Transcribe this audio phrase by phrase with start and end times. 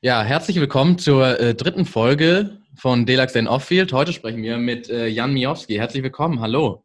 [0.00, 3.92] Ja, herzlich willkommen zur äh, dritten Folge von Delax in Offfield.
[3.92, 5.74] Heute sprechen wir mit äh, Jan Miowski.
[5.74, 6.84] Herzlich willkommen, hallo.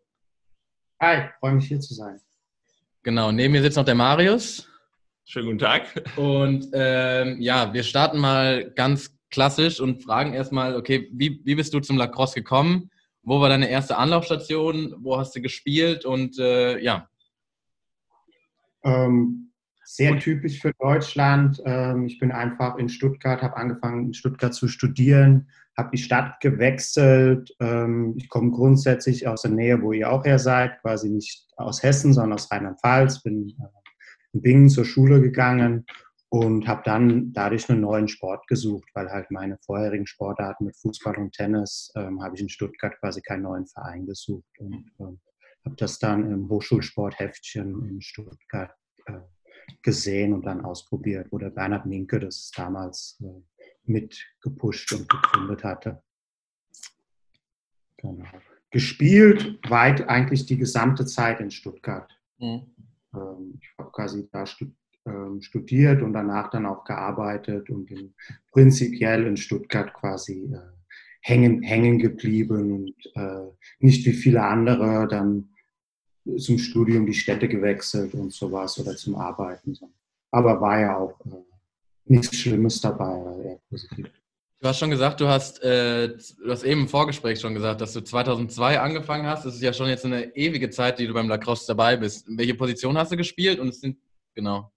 [1.00, 2.20] Hi, freue mich hier zu sein.
[3.04, 4.68] Genau, neben mir sitzt noch der Marius.
[5.26, 5.94] Schönen guten Tag.
[6.18, 11.72] Und ähm, ja, wir starten mal ganz klassisch und fragen erstmal, okay, wie, wie bist
[11.76, 12.90] du zum Lacrosse gekommen?
[13.22, 14.96] Wo war deine erste Anlaufstation?
[14.98, 16.04] Wo hast du gespielt?
[16.04, 17.08] Und äh, ja.
[18.84, 19.53] Ähm,
[19.86, 21.62] sehr typisch für Deutschland.
[21.66, 26.40] Ähm, ich bin einfach in Stuttgart, habe angefangen in Stuttgart zu studieren, habe die Stadt
[26.40, 27.54] gewechselt.
[27.60, 31.84] Ähm, ich komme grundsätzlich aus der Nähe, wo ihr auch her seid, quasi nicht aus
[31.84, 33.24] Hessen, sondern aus Rheinland-Pfalz.
[33.24, 33.68] Bin äh,
[34.34, 35.86] in Bingen zur Schule gegangen
[36.30, 41.16] und habe dann dadurch einen neuen Sport gesucht, weil halt meine vorherigen Sportarten mit Fußball
[41.18, 45.20] und Tennis ähm, habe ich in Stuttgart quasi keinen neuen Verein gesucht und ähm,
[45.64, 48.72] habe das dann im Hochschulsportheftchen in Stuttgart
[49.06, 49.20] äh,
[49.82, 53.42] gesehen und dann ausprobiert, wo der Bernhard Minke das damals äh,
[53.86, 56.02] mit gepusht und gegründet hatte.
[57.98, 58.26] Genau.
[58.72, 62.12] Gespielt weit eigentlich die gesamte Zeit in Stuttgart.
[62.40, 62.76] Mhm.
[63.14, 64.46] Ähm, ich habe quasi da
[65.06, 68.14] ähm, studiert und danach dann auch gearbeitet und in,
[68.52, 70.60] prinzipiell in Stuttgart quasi äh,
[71.22, 73.48] hängen, hängen geblieben und äh,
[73.80, 75.53] nicht wie viele andere dann
[76.38, 79.78] zum Studium die Städte gewechselt und sowas oder zum Arbeiten.
[80.32, 81.44] Aber war ja auch äh,
[82.06, 84.10] nichts Schlimmes dabei, eher positiv.
[84.60, 87.92] Du hast schon gesagt, du hast, äh, du hast eben im Vorgespräch schon gesagt, dass
[87.92, 89.46] du 2002 angefangen hast.
[89.46, 92.26] Das ist ja schon jetzt eine ewige Zeit, die du beim Lacrosse dabei bist.
[92.30, 93.60] Welche Position hast du gespielt?
[93.60, 93.98] Und es sind,
[94.34, 94.72] genau.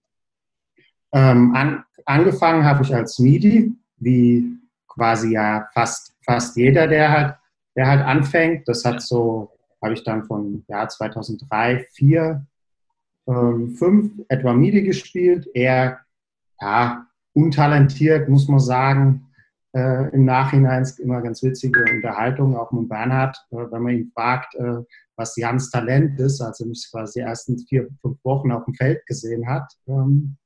[1.13, 4.57] Ähm, an, angefangen habe ich als MIDI, wie
[4.89, 7.35] quasi ja fast, fast jeder, der halt,
[7.77, 8.67] der halt anfängt.
[8.67, 12.45] Das hat so habe ich dann von Jahr 2003, 4,
[13.27, 15.47] ähm, 5 etwa MIDI gespielt.
[15.53, 15.99] Eher
[16.59, 19.27] ja, untalentiert, muss man sagen.
[19.75, 24.11] Äh, Im Nachhinein ist immer ganz witzige Unterhaltung, auch mit Bernhard, äh, wenn man ihn
[24.13, 24.81] fragt, äh,
[25.15, 28.73] was Jans Talent ist, als er mich quasi die ersten vier, fünf Wochen auf dem
[28.75, 29.71] Feld gesehen hat.
[29.87, 30.37] Ähm,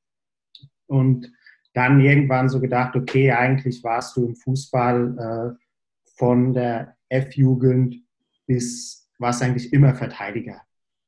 [0.87, 1.31] und
[1.73, 5.63] dann irgendwann so gedacht, okay, eigentlich warst du im Fußball äh,
[6.17, 7.95] von der F-Jugend
[8.45, 10.61] bis warst eigentlich immer Verteidiger.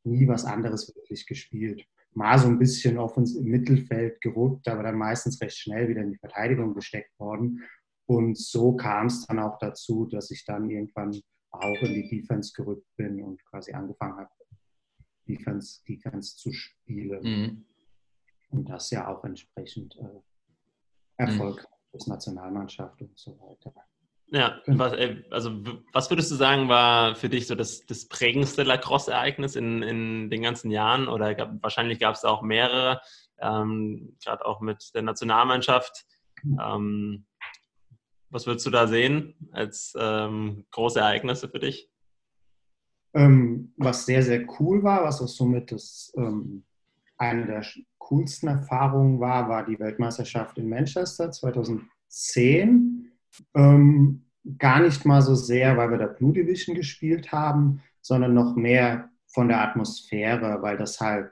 [0.04, 1.86] Nie was anderes wirklich gespielt.
[2.14, 6.02] Mal so ein bisschen auf uns im Mittelfeld gerückt, aber dann meistens recht schnell wieder
[6.02, 7.64] in die Verteidigung gesteckt worden.
[8.06, 11.20] Und so kam es dann auch dazu, dass ich dann irgendwann
[11.50, 14.30] auch in die Defense gerückt bin und quasi angefangen habe,
[15.28, 17.24] Defense, Defense zu spielen.
[17.24, 17.66] Mhm.
[18.50, 20.22] Und das ja auch entsprechend äh,
[21.18, 21.98] erfolgreich mhm.
[21.98, 23.74] ist, Nationalmannschaft und so weiter.
[24.34, 24.94] Ja, was,
[25.30, 30.32] also was würdest du sagen, war für dich so das, das prägendste Lacrosse-Ereignis in, in
[30.32, 31.08] den ganzen Jahren?
[31.08, 33.00] Oder gab, wahrscheinlich gab es auch mehrere,
[33.40, 36.06] ähm, gerade auch mit der Nationalmannschaft.
[36.44, 37.28] Ähm,
[38.32, 41.92] was würdest du da sehen als ähm, große Ereignisse für dich?
[43.14, 46.66] Ähm, was sehr, sehr cool war, was auch somit das, ähm,
[47.20, 47.64] eine der
[48.00, 53.12] coolsten Erfahrungen war, war die Weltmeisterschaft in Manchester 2010
[53.56, 54.23] ähm,
[54.58, 59.10] gar nicht mal so sehr, weil wir da Blue Division gespielt haben, sondern noch mehr
[59.28, 61.32] von der Atmosphäre, weil das halt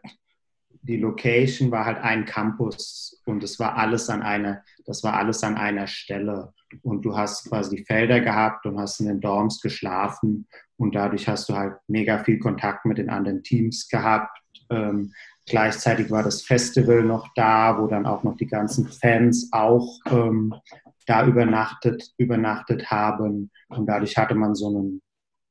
[0.84, 5.44] die Location war halt ein Campus und es war alles an einer, das war alles
[5.44, 6.54] an einer Stelle.
[6.82, 11.28] Und du hast quasi die Felder gehabt und hast in den Dorms geschlafen und dadurch
[11.28, 14.42] hast du halt mega viel Kontakt mit den anderen Teams gehabt.
[14.70, 15.14] Ähm,
[15.46, 20.56] gleichzeitig war das Festival noch da, wo dann auch noch die ganzen Fans auch ähm,
[21.06, 23.52] da übernachtet, übernachtet haben.
[23.70, 25.02] Und dadurch hatte man so ein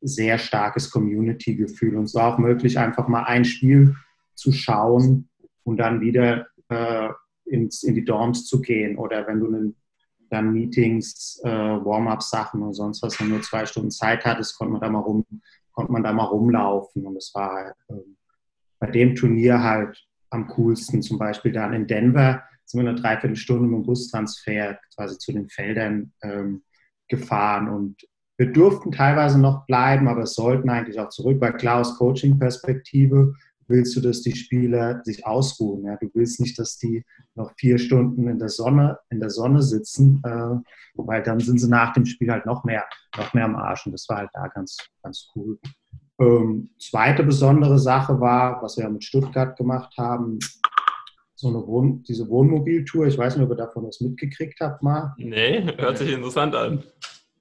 [0.01, 1.97] sehr starkes Community-Gefühl.
[1.97, 3.95] Und es war auch möglich, einfach mal ein Spiel
[4.35, 5.29] zu schauen
[5.65, 7.09] und dann wieder äh,
[7.45, 8.97] ins, in die Dorms zu gehen.
[8.97, 9.77] Oder wenn du einen,
[10.31, 14.73] dann Meetings, äh, Warm-up-Sachen und sonst was, wenn du nur zwei Stunden Zeit hattest, konnte
[14.73, 15.27] man da mal, rum,
[15.73, 17.05] konnte man da mal rumlaufen.
[17.05, 17.95] Und es war äh,
[18.79, 21.03] bei dem Turnier halt am coolsten.
[21.03, 25.49] Zum Beispiel dann in Denver sind wir eine Dreiviertelstunde mit dem Bustransfer quasi zu den
[25.49, 26.63] Feldern ähm,
[27.09, 27.97] gefahren und
[28.41, 33.35] wir durften teilweise noch bleiben, aber sollten eigentlich auch zurück, weil klar aus Coaching-Perspektive
[33.71, 35.85] willst du, dass die Spieler sich ausruhen.
[35.85, 35.97] Ja?
[35.97, 40.23] Du willst nicht, dass die noch vier Stunden in der Sonne, in der Sonne sitzen,
[40.25, 40.57] äh,
[40.95, 42.87] weil dann sind sie nach dem Spiel halt noch mehr,
[43.17, 43.85] noch mehr am Arsch.
[43.85, 45.59] Und das war halt da ganz, ganz cool.
[46.19, 50.39] Ähm, zweite besondere Sache war, was wir mit Stuttgart gemacht haben,
[51.41, 53.07] so eine Wohn diese Wohnmobiltour.
[53.07, 55.15] Ich weiß nicht, ob ihr davon was mitgekriegt habt mal.
[55.17, 56.85] Nee, hört sich interessant an.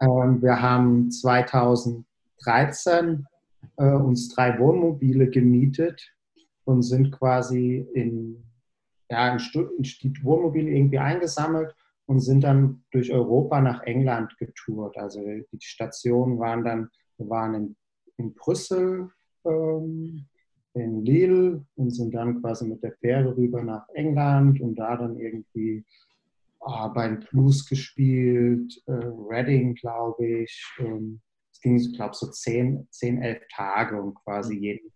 [0.01, 3.27] Ähm, wir haben 2013
[3.75, 6.01] äh, uns drei Wohnmobile gemietet
[6.63, 8.41] und sind quasi in,
[9.09, 9.39] ja, in,
[9.77, 11.75] in die Wohnmobile irgendwie eingesammelt
[12.05, 14.97] und sind dann durch Europa nach England getourt.
[14.97, 17.75] Also die Stationen waren dann, wir waren in,
[18.15, 19.09] in Brüssel,
[19.45, 20.28] ähm,
[20.73, 25.17] in Lille und sind dann quasi mit der Fähre rüber nach England und da dann
[25.17, 25.85] irgendwie
[26.59, 30.65] oh, bei den Blues gespielt, äh, Reading, glaube ich.
[30.79, 31.21] Ähm,
[31.51, 34.91] es ging, ich glaube, so zehn, zehn, elf Tage und quasi jeden,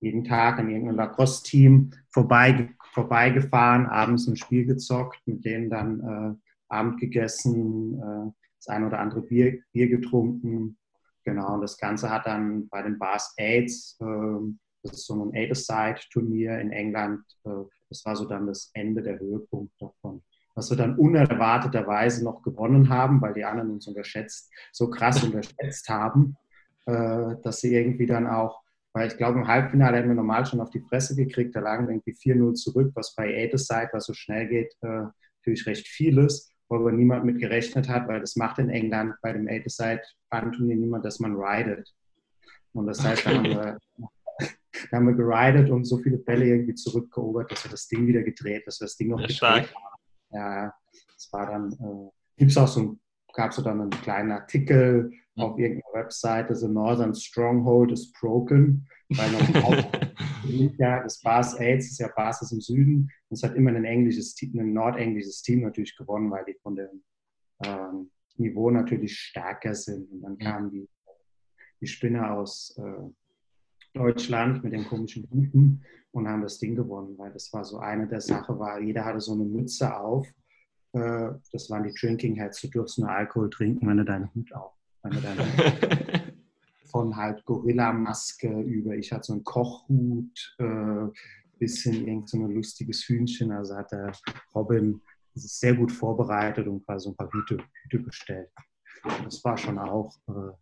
[0.00, 6.34] jeden Tag an irgendeinem Lacrosse-Team vorbei, vorbeigefahren, abends ein Spiel gezockt, mit denen dann äh,
[6.68, 10.76] Abend gegessen, äh, das ein oder andere Bier, Bier getrunken.
[11.24, 14.52] Genau, und das Ganze hat dann bei den Bars Aids, äh,
[14.82, 17.50] so ein Eight-A-Side-Turnier in England, äh,
[17.88, 20.22] das war so dann das Ende der Höhepunkt davon
[20.58, 25.88] was wir dann unerwarteterweise noch gewonnen haben, weil die anderen uns unterschätzt, so krass unterschätzt
[25.88, 26.36] haben,
[26.86, 28.60] äh, dass sie irgendwie dann auch,
[28.92, 31.86] weil ich glaube, im Halbfinale hätten wir normal schon auf die Fresse gekriegt, da lagen
[31.86, 35.04] wir irgendwie 4-0 zurück, was bei Side, was so schnell geht, äh,
[35.38, 39.32] natürlich recht vieles, wo aber niemand mit gerechnet hat, weil das macht in England bei
[39.32, 41.94] dem Side Bandturnier niemand, dass man ridet.
[42.72, 43.32] Und das heißt, okay.
[43.32, 43.78] da haben wir
[44.90, 48.22] da haben wir geridet und so viele Bälle irgendwie zurückgeobert, dass wir das Ding wieder
[48.22, 49.74] gedreht, dass wir das Ding noch gedreht stark.
[49.74, 49.88] haben
[50.30, 50.74] ja,
[51.16, 52.98] es war dann, äh, gibt's auch so,
[53.32, 55.42] gab es dann einen kleinen Artikel mhm.
[55.42, 59.92] auf irgendeiner Webseite, The Northern Stronghold is broken, weil noch
[60.78, 64.34] ja, das Bars AIDS ist ja Bars im Süden und es hat immer ein englisches
[64.34, 67.02] Team, ein nordenglisches Team natürlich gewonnen, weil die von dem
[67.64, 70.10] ähm, Niveau natürlich stärker sind.
[70.10, 70.38] Und dann mhm.
[70.38, 70.88] kamen die,
[71.80, 73.10] die Spinner aus äh,
[73.98, 78.06] Deutschland mit den komischen Hüten und haben das Ding gewonnen, weil das war so eine
[78.06, 80.26] der Sachen, war, jeder hatte so eine Mütze auf.
[80.92, 82.60] Äh, das waren die Drinking Heads.
[82.62, 84.72] Du durfst nur Alkohol trinken, wenn du deinen Hut auf.
[85.02, 85.44] Wenn du deine
[86.86, 91.08] von halt Gorilla-Maske über, ich hatte so einen Kochhut, äh,
[91.58, 93.52] bisschen irgend so ein lustiges Hühnchen.
[93.52, 94.12] Also hat der
[94.54, 95.00] Robin
[95.34, 98.50] sehr gut vorbereitet und quasi so ein paar Hüte, Hüte bestellt.
[99.24, 100.52] Das war schon auch äh,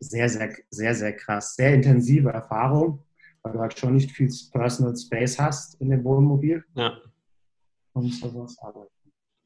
[0.00, 1.54] sehr, sehr, sehr, sehr krass.
[1.56, 3.02] Sehr intensive Erfahrung
[3.46, 6.64] weil du halt schon nicht viel Personal Space hast in dem Wohnmobil.
[6.74, 6.98] Ja.
[7.92, 8.90] Und sowas arbeiten.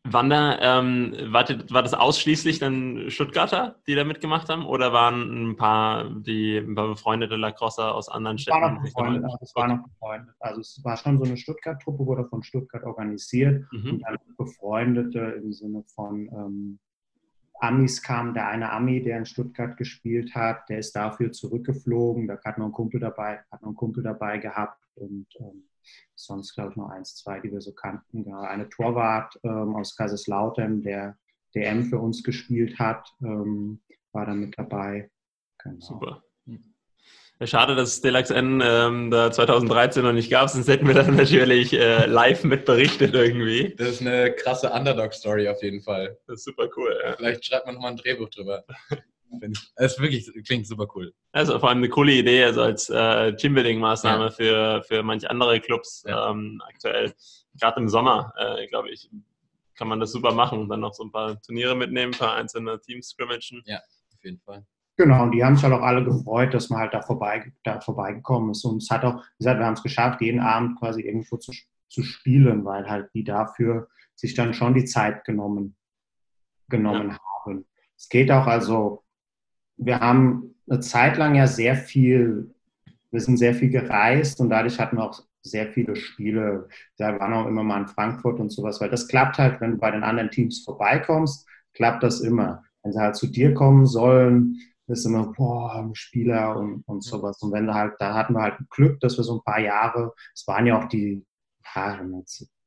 [0.04, 4.64] Wann ähm, war, war, das ausschließlich dann Stuttgarter, die da mitgemacht haben?
[4.64, 8.62] Oder waren ein paar, die, ein paar befreundete Lacrosser aus anderen Städten?
[8.62, 10.34] War noch befreundet, also es war noch befreundet.
[10.40, 13.90] Also es war schon so eine Stuttgart-Truppe, wurde von Stuttgart organisiert mhm.
[13.90, 16.78] und dann befreundete im Sinne von ähm,
[17.60, 22.26] Amis kam, der eine Ami, der in Stuttgart gespielt hat, der ist dafür zurückgeflogen.
[22.26, 25.68] Da hat noch ein Kumpel dabei, hat noch einen Kumpel dabei gehabt und ähm,
[26.14, 28.24] sonst glaube ich noch eins, zwei, die wir so kannten.
[28.24, 28.42] Genau.
[28.42, 31.18] Eine Torwart ähm, aus Kaiserslautern, der
[31.54, 33.82] DM für uns gespielt hat, ähm,
[34.12, 35.10] war da mit dabei.
[35.58, 35.80] Genau.
[35.80, 36.22] Super.
[37.42, 41.06] Schade, dass es Deluxe N ähm, da 2013 noch nicht gab, sonst hätten wir das
[41.08, 43.74] natürlich äh, live mit berichtet irgendwie.
[43.76, 46.18] Das ist eine krasse Underdog-Story auf jeden Fall.
[46.26, 46.94] Das ist super cool.
[47.02, 47.16] Ja.
[47.16, 48.64] Vielleicht schreibt man nochmal ein Drehbuch drüber.
[49.76, 51.14] Es wirklich klingt super cool.
[51.32, 54.30] Also vor allem eine coole Idee, also als äh, Teambuilding-Maßnahme ja.
[54.30, 56.30] für, für manche andere Clubs ja.
[56.30, 57.14] ähm, aktuell.
[57.58, 59.08] Gerade im Sommer, äh, glaube ich,
[59.76, 60.68] kann man das super machen.
[60.68, 63.62] Dann noch so ein paar Turniere mitnehmen, ein paar einzelne Teams scrimmagen.
[63.64, 64.66] Ja, auf jeden Fall.
[65.00, 67.80] Genau, und die haben sich halt auch alle gefreut, dass man halt da, vorbei, da
[67.80, 68.66] vorbeigekommen ist.
[68.66, 71.52] Und es hat auch, wie gesagt, wir haben es geschafft, jeden Abend quasi irgendwo zu,
[71.88, 75.74] zu spielen, weil halt die dafür sich dann schon die Zeit genommen,
[76.68, 77.18] genommen ja.
[77.46, 77.64] haben.
[77.96, 79.02] Es geht auch also,
[79.78, 82.54] wir haben eine Zeit lang ja sehr viel,
[83.10, 86.68] wir sind sehr viel gereist und dadurch hatten wir auch sehr viele Spiele.
[86.98, 89.76] Da waren auch immer mal in Frankfurt und sowas, weil das klappt halt, wenn du
[89.78, 92.64] bei den anderen Teams vorbeikommst, klappt das immer.
[92.82, 94.58] Wenn sie halt zu dir kommen sollen,
[94.90, 97.40] ist immer, boah, Spieler und, und sowas.
[97.42, 100.12] Und wenn da halt, da hatten wir halt Glück, dass wir so ein paar Jahre,
[100.34, 101.24] es waren ja auch die,
[101.74, 102.00] ja,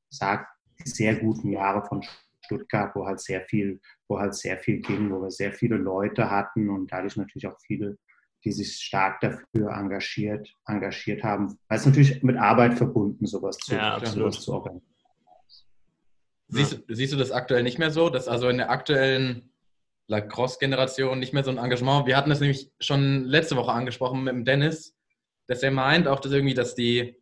[0.10, 0.48] sagt,
[0.80, 2.03] die sehr guten Jahre von
[2.46, 6.30] Stuttgart, wo halt sehr viel, wo halt sehr viel ging, wo wir sehr viele Leute
[6.30, 7.98] hatten und dadurch natürlich auch viele,
[8.44, 11.58] die sich stark dafür engagiert, engagiert haben.
[11.68, 14.94] Weil es natürlich mit Arbeit verbunden, sowas zu, ja, sowas zu organisieren.
[16.50, 19.52] Siehst, siehst du das aktuell nicht mehr so, dass also in der aktuellen
[20.07, 22.05] Lacrosse-Generation nicht mehr so ein Engagement.
[22.05, 24.95] Wir hatten das nämlich schon letzte Woche angesprochen mit dem Dennis,
[25.48, 27.15] dass er meint auch, dass irgendwie, dass die,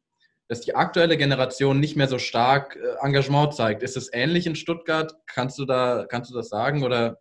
[0.47, 3.83] dass die aktuelle Generation nicht mehr so stark äh, Engagement zeigt.
[3.83, 5.15] Ist es ähnlich in Stuttgart?
[5.27, 7.19] Kannst du da, kannst du das sagen oder?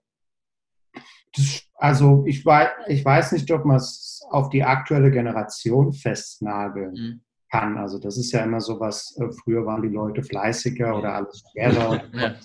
[1.75, 7.21] Also ich weiß, ich weiß nicht, ob man es auf die aktuelle Generation festnageln mhm.
[7.51, 7.79] kann.
[7.79, 11.43] Also das ist ja immer so was, äh, früher waren die Leute fleißiger oder alles
[11.53, 12.03] schwerer.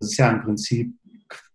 [0.00, 0.92] Das ist ja im Prinzip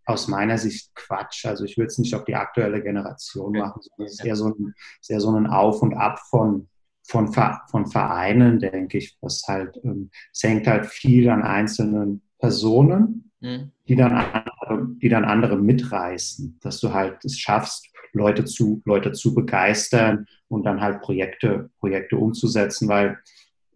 [0.10, 1.46] aus meiner Sicht Quatsch.
[1.46, 4.48] Also ich würde es nicht auf die aktuelle Generation machen, sondern es ist eher so
[4.48, 4.74] ein,
[5.08, 6.68] eher so ein Auf und Ab von,
[7.04, 13.32] von, von Vereinen, denke ich, was halt, ähm, es hängt halt viel an einzelnen Personen.
[13.40, 13.72] mhm.
[13.88, 19.12] die, dann andere, die dann andere mitreißen, dass du halt es schaffst, Leute zu, Leute
[19.12, 23.20] zu begeistern und dann halt Projekte, Projekte umzusetzen, weil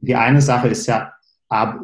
[0.01, 1.13] die eine Sache ist ja,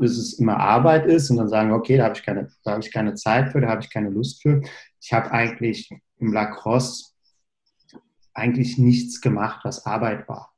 [0.02, 2.82] ist es immer Arbeit ist und dann sagen, okay, da habe ich keine, da habe
[2.82, 4.62] ich keine Zeit für, da habe ich keine Lust für.
[5.00, 7.14] Ich habe eigentlich im Lacrosse
[8.34, 10.54] eigentlich nichts gemacht, was Arbeit war.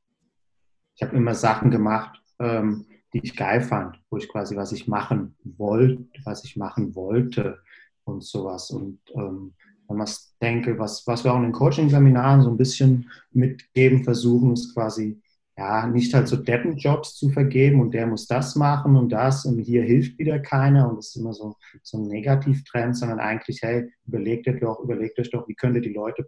[0.95, 4.87] Ich habe immer Sachen gemacht, ähm, die ich geil fand, wo ich quasi, was ich
[4.87, 7.59] machen wollte, was ich machen wollte
[8.03, 8.69] und sowas.
[8.71, 9.53] Und ähm,
[9.87, 10.09] wenn man
[10.41, 15.21] denke, was, was wir auch in den Coaching-Seminaren so ein bisschen mitgeben versuchen, ist quasi,
[15.57, 19.59] ja, nicht halt so Deppenjobs zu vergeben und der muss das machen und das und
[19.59, 23.91] hier hilft wieder keiner und das ist immer so, so ein Negativtrend, sondern eigentlich, hey,
[24.07, 26.25] überlegt euch doch, überlegt euch doch, wie könnt ihr die Leute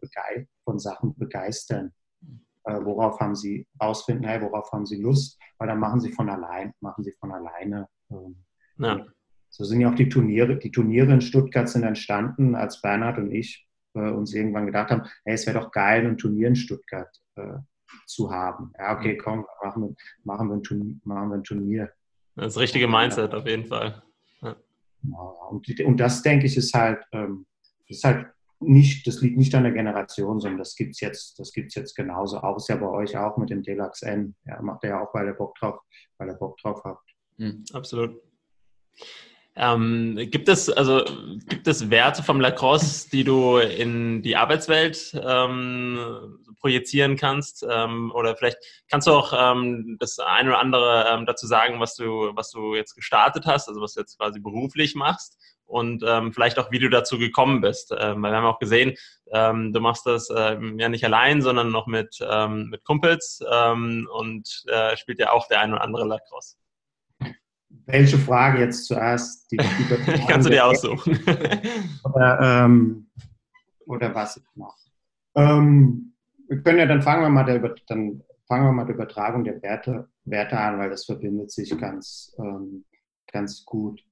[0.65, 1.93] von Sachen begeistern?
[2.65, 5.39] Äh, worauf haben sie ausfinden, hey, worauf haben sie Lust?
[5.57, 7.87] Weil dann machen sie von allein, machen sie von alleine.
[8.11, 8.43] Ähm,
[8.77, 9.05] ja.
[9.49, 13.31] So sind ja auch die Turniere, die Turniere in Stuttgart sind entstanden, als Bernhard und
[13.31, 17.15] ich äh, uns irgendwann gedacht haben, hey, es wäre doch geil, ein Turnier in Stuttgart
[17.35, 17.57] äh,
[18.05, 18.71] zu haben.
[18.77, 21.91] Ja, okay, komm, machen wir, machen wir, ein, Turnier, machen wir ein Turnier.
[22.35, 24.01] Das richtige Mindset auf jeden Fall.
[24.41, 24.55] Ja.
[25.49, 27.45] Und, und, das, denke ich, ist halt, ähm,
[27.87, 28.27] ist halt
[28.59, 31.39] nicht, das liegt nicht an der Generation, sondern das gibt es jetzt,
[31.75, 32.37] jetzt genauso.
[32.37, 34.35] Auch ist ja bei euch auch mit dem Deluxe N.
[34.45, 35.79] Ja, macht er ja auch, weil er Bock drauf,
[36.17, 36.99] weil er Bock drauf hat.
[37.37, 38.21] Mhm, absolut.
[39.55, 41.05] Ähm, gibt es also
[41.47, 47.63] gibt es Werte vom Lacrosse, die du in die Arbeitswelt ähm, projizieren kannst?
[47.69, 48.57] Ähm, oder vielleicht
[48.89, 52.73] kannst du auch ähm, das eine oder andere ähm, dazu sagen, was du was du
[52.75, 56.79] jetzt gestartet hast, also was du jetzt quasi beruflich machst und ähm, vielleicht auch wie
[56.79, 58.95] du dazu gekommen bist, weil wir haben auch gesehen,
[59.31, 65.31] du machst das ja nicht allein, sondern noch mit mit Kumpels und äh, spielt ja
[65.31, 66.57] auch der eine oder andere Lacrosse
[67.85, 69.51] welche Frage jetzt zuerst?
[69.51, 71.19] Die, die Kannst du dir aussuchen.
[72.03, 73.07] oder, ähm,
[73.85, 74.79] oder was ich mache.
[75.35, 76.13] Ähm,
[76.47, 79.61] wir können ja dann fangen wir mal der, dann fangen wir mal die Übertragung der
[79.61, 82.85] Werte, Werte an, weil das verbindet sich ganz, ähm,
[83.31, 84.03] ganz gut.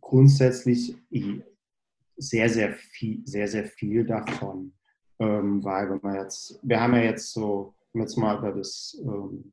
[0.00, 0.96] Grundsätzlich
[2.16, 4.72] sehr, sehr viel, sehr, sehr viel davon.
[5.18, 9.52] Ähm, weil wenn wir jetzt, wir haben ja jetzt so, jetzt mal über das ähm,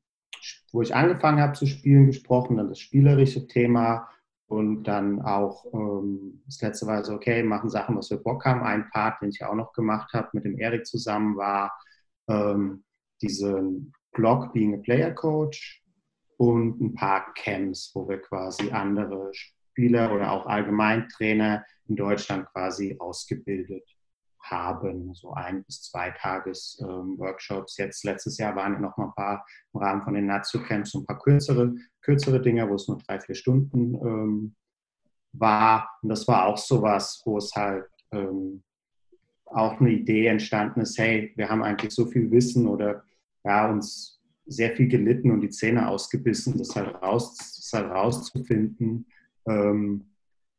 [0.71, 4.09] wo ich angefangen habe zu spielen, gesprochen, dann das spielerische Thema
[4.47, 8.63] und dann auch ähm, das letzte war so, okay, machen Sachen, was wir Bock haben.
[8.63, 11.71] Ein Part, den ich auch noch gemacht habe mit dem Erik zusammen, war
[12.27, 12.83] ähm,
[13.21, 15.83] diesen Blog Being a Player Coach
[16.37, 22.95] und ein paar Camps, wo wir quasi andere Spieler oder auch Allgemeintrainer in Deutschland quasi
[22.99, 23.83] ausgebildet
[24.49, 27.77] haben, so ein bis zwei Tages ähm, Workshops.
[27.77, 31.19] Jetzt letztes Jahr waren noch mal ein paar im Rahmen von den Natsu-Camps ein paar
[31.19, 34.55] kürzere, kürzere Dinge, wo es nur drei, vier Stunden ähm,
[35.33, 35.89] war.
[36.01, 38.63] Und das war auch so was, wo es halt ähm,
[39.45, 43.03] auch eine Idee entstanden ist, hey, wir haben eigentlich so viel Wissen oder
[43.43, 49.07] ja, uns sehr viel gelitten und die Zähne ausgebissen, das halt, raus, das halt rauszufinden.
[49.47, 50.05] Ähm,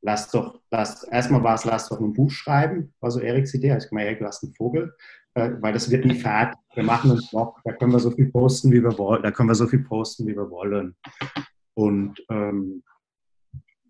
[0.02, 3.76] lass doch, lass, erstmal war es, lass doch ein Buch schreiben, war so Eriks Idee.
[3.76, 4.95] Ich meine, Erik, hast einen Vogel,
[5.35, 6.59] äh, weil das wird nie fertig.
[6.75, 9.49] Wir machen einen Blog, da können wir so viel posten, wie wir wollen, da können
[9.49, 10.97] wir so viel posten, wie wir wollen.
[11.75, 12.83] Und ähm,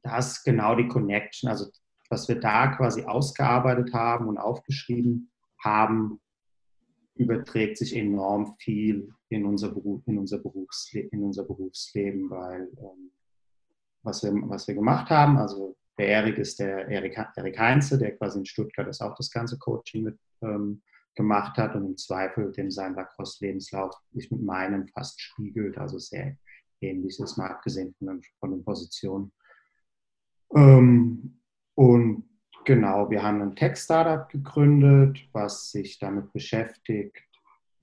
[0.02, 1.66] das ist genau die Connection, also
[2.08, 5.30] was wir da quasi ausgearbeitet haben und aufgeschrieben
[5.62, 6.20] haben,
[7.14, 13.12] überträgt sich enorm viel in unser, Beruf, in unser, Berufsle in unser Berufsleben, weil ähm,
[14.02, 17.18] was, wir, was wir gemacht haben, also der Erik ist der Erik,
[17.58, 20.80] Heinze, der quasi in Stuttgart das auch das ganze Coaching mit ähm,
[21.14, 26.38] gemacht hat und im Zweifel dem sein Lacrosse-Lebenslauf sich mit meinem fast spiegelt, also sehr
[26.80, 29.30] ähnlich ist, mal abgesehen von, den, von den Positionen.
[30.56, 31.38] Ähm,
[31.74, 32.24] und
[32.64, 37.28] genau, wir haben ein Tech-Startup gegründet, was sich damit beschäftigt,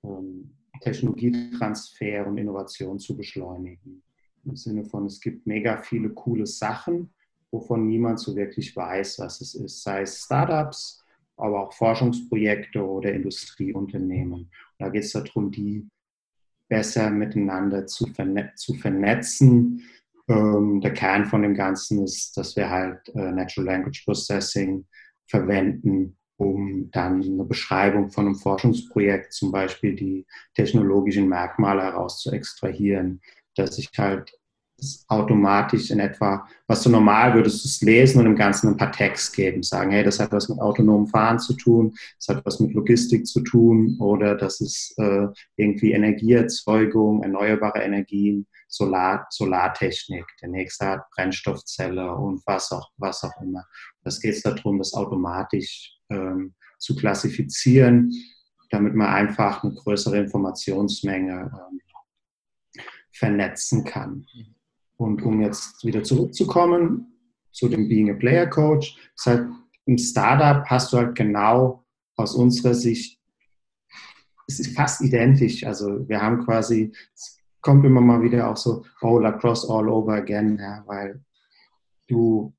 [0.04, 4.02] ähm, Technologietransfer und Innovation zu beschleunigen.
[4.44, 7.14] Im Sinne von, es gibt mega viele coole Sachen,
[7.51, 11.04] wovon niemand so wirklich weiß, was es ist, sei es Startups,
[11.38, 14.51] aber auch Forschungsprojekte oder Industrieunternehmen.
[14.80, 15.88] Da geht es darum, die
[16.68, 19.84] besser miteinander zu, verne zu vernetzen.
[20.27, 24.86] Ähm, der Kern von dem Ganzen ist, dass wir halt äh, Natural Language Processing
[25.27, 32.32] verwenden, um dann eine Beschreibung von einem Forschungsprojekt, zum Beispiel die technologischen Merkmale heraus zu
[32.32, 33.22] extrahieren,
[33.56, 34.38] dass ich halt
[35.08, 38.92] automatisch in etwa, was du normal würdest du es lesen und im Ganzen ein paar
[38.92, 42.60] Tags geben, sagen, hey, das hat was mit autonomem Fahren zu tun, das hat was
[42.60, 50.50] mit Logistik zu tun oder das ist äh, irgendwie Energieerzeugung, erneuerbare Energien, Solar, Solartechnik, der
[50.50, 53.66] nächste hat Brennstoffzelle und was auch, was auch immer.
[54.04, 58.14] Das geht darum, das automatisch ähm, zu klassifizieren,
[58.70, 61.82] damit man einfach eine größere Informationsmenge ähm,
[63.12, 64.28] vernetzen kann.
[64.98, 67.13] Und um jetzt wieder zurückzukommen
[67.51, 69.48] zu dem Being a Player Coach, ist halt
[69.86, 71.86] im Startup hast du halt genau
[72.18, 73.20] aus unserer Sicht,
[74.48, 75.63] es ist fast identisch.
[75.66, 80.13] Also wir haben quasi, es kommt immer mal wieder auch so, oh, Lacrosse all over
[80.13, 81.22] again, ja, weil
[82.08, 82.54] du,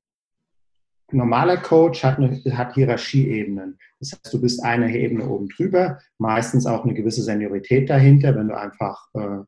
[1.11, 3.77] normaler Coach hat, eine, hat Hierarchieebenen.
[3.99, 8.47] Das heißt, du bist eine Ebene oben drüber, meistens auch eine gewisse Seniorität dahinter, wenn
[8.47, 9.39] du einfach äh,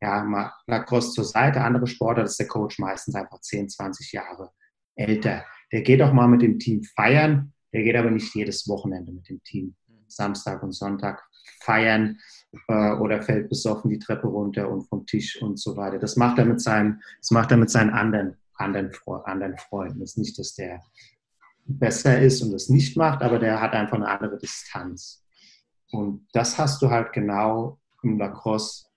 [0.00, 4.12] ja, mal Lacrosse zur Seite, andere Sportler, das ist der Coach meistens einfach 10, 20
[4.12, 4.50] Jahre
[4.94, 5.44] älter.
[5.72, 9.28] Der geht auch mal mit dem Team feiern, der geht aber nicht jedes Wochenende mit
[9.28, 9.76] dem Team.
[10.08, 11.22] Samstag und Sonntag
[11.60, 12.18] feiern
[12.68, 15.98] äh, oder fällt besoffen die Treppe runter und vom Tisch und so weiter.
[15.98, 18.90] Das macht er mit seinen, das macht er mit seinen anderen, anderen,
[19.24, 20.00] anderen Freunden.
[20.00, 20.80] Das ist nicht, dass der
[21.64, 25.24] besser ist und das nicht macht, aber der hat einfach eine andere Distanz.
[25.92, 28.89] Und das hast du halt genau im Lacrosse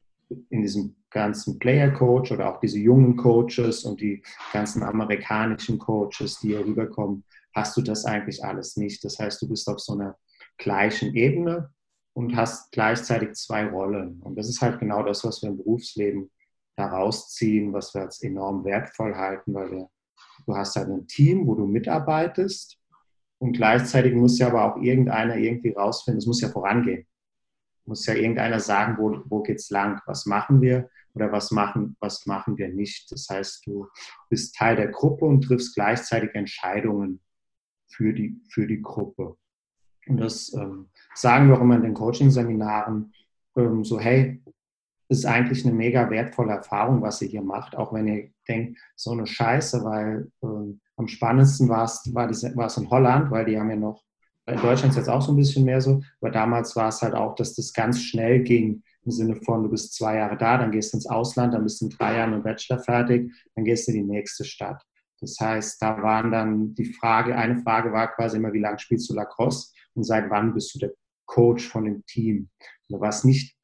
[0.49, 6.39] in diesem ganzen Player Coach oder auch diese jungen Coaches und die ganzen amerikanischen Coaches,
[6.39, 9.03] die hier rüberkommen, hast du das eigentlich alles nicht.
[9.03, 10.17] Das heißt, du bist auf so einer
[10.57, 11.71] gleichen Ebene
[12.13, 14.19] und hast gleichzeitig zwei Rollen.
[14.21, 16.31] Und das ist halt genau das, was wir im Berufsleben
[16.75, 19.89] daraus ziehen, was wir als enorm wertvoll halten, weil wir,
[20.47, 22.79] du hast halt ein Team, wo du mitarbeitest
[23.37, 27.05] und gleichzeitig muss ja aber auch irgendeiner irgendwie rausfinden, es muss ja vorangehen
[27.85, 32.25] muss ja irgendeiner sagen, wo, wo geht's lang, was machen wir oder was machen, was
[32.25, 33.11] machen wir nicht.
[33.11, 33.87] Das heißt, du
[34.29, 37.21] bist Teil der Gruppe und triffst gleichzeitig Entscheidungen
[37.87, 39.37] für die, für die Gruppe.
[40.07, 43.13] Und das ähm, sagen wir auch immer in den Coaching-Seminaren,
[43.55, 44.41] ähm, so hey,
[45.09, 48.79] das ist eigentlich eine mega wertvolle Erfahrung, was ihr hier macht, auch wenn ihr denkt,
[48.95, 53.75] so eine Scheiße, weil ähm, am spannendsten war es in Holland, weil die haben ja
[53.75, 54.03] noch
[54.45, 57.13] in Deutschland ist jetzt auch so ein bisschen mehr so, aber damals war es halt
[57.13, 60.71] auch, dass das ganz schnell ging, im Sinne von, du bist zwei Jahre da, dann
[60.71, 63.87] gehst du ins Ausland, dann bist du in drei Jahren im Bachelor fertig, dann gehst
[63.87, 64.81] du in die nächste Stadt.
[65.19, 69.09] Das heißt, da waren dann die Frage, eine Frage war quasi immer, wie lange spielst
[69.09, 70.91] du Lacrosse und seit wann bist du der
[71.25, 72.49] Coach von dem Team?
[72.89, 73.57] da war es nicht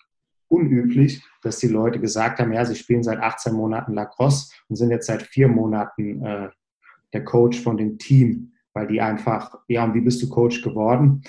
[0.48, 4.90] unüblich, dass die Leute gesagt haben, ja, sie spielen seit 18 Monaten Lacrosse und sind
[4.90, 6.50] jetzt seit vier Monaten äh,
[7.14, 11.22] der Coach von dem Team weil die einfach, ja, und wie bist du Coach geworden?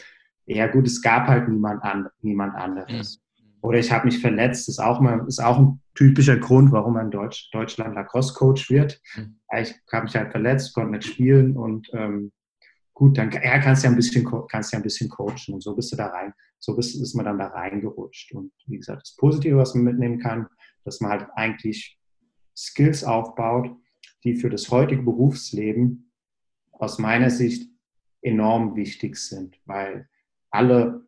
[0.47, 3.21] Ja gut, es gab halt niemand, an, niemand anderes.
[3.61, 7.07] Oder ich habe mich verletzt, ist auch, mal, ist auch ein typischer Grund, warum man
[7.07, 9.01] in Deutsch, Deutschland Lacrosse-Coach wird.
[9.59, 12.31] Ich habe mich halt verletzt, konnte nicht spielen und ähm,
[12.95, 15.75] gut, dann ja, kannst du ja ein bisschen kannst ja ein bisschen coachen und so
[15.75, 18.33] bist du da rein, so bist, ist man dann da reingerutscht.
[18.33, 20.47] Und wie gesagt, das Positive, was man mitnehmen kann,
[20.85, 21.99] dass man halt eigentlich
[22.57, 23.75] Skills aufbaut,
[24.23, 26.10] die für das heutige Berufsleben
[26.81, 27.71] aus meiner Sicht
[28.23, 30.09] enorm wichtig sind, weil
[30.51, 31.07] alle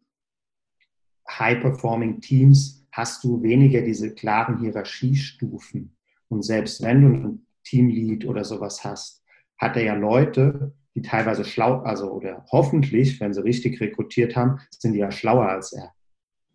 [1.28, 5.96] high-performing Teams hast du weniger diese klaren Hierarchiestufen.
[6.28, 9.24] Und selbst wenn du ein Teamlead oder sowas hast,
[9.58, 14.60] hat er ja Leute, die teilweise schlau, also oder hoffentlich, wenn sie richtig rekrutiert haben,
[14.70, 15.92] sind die ja schlauer als er.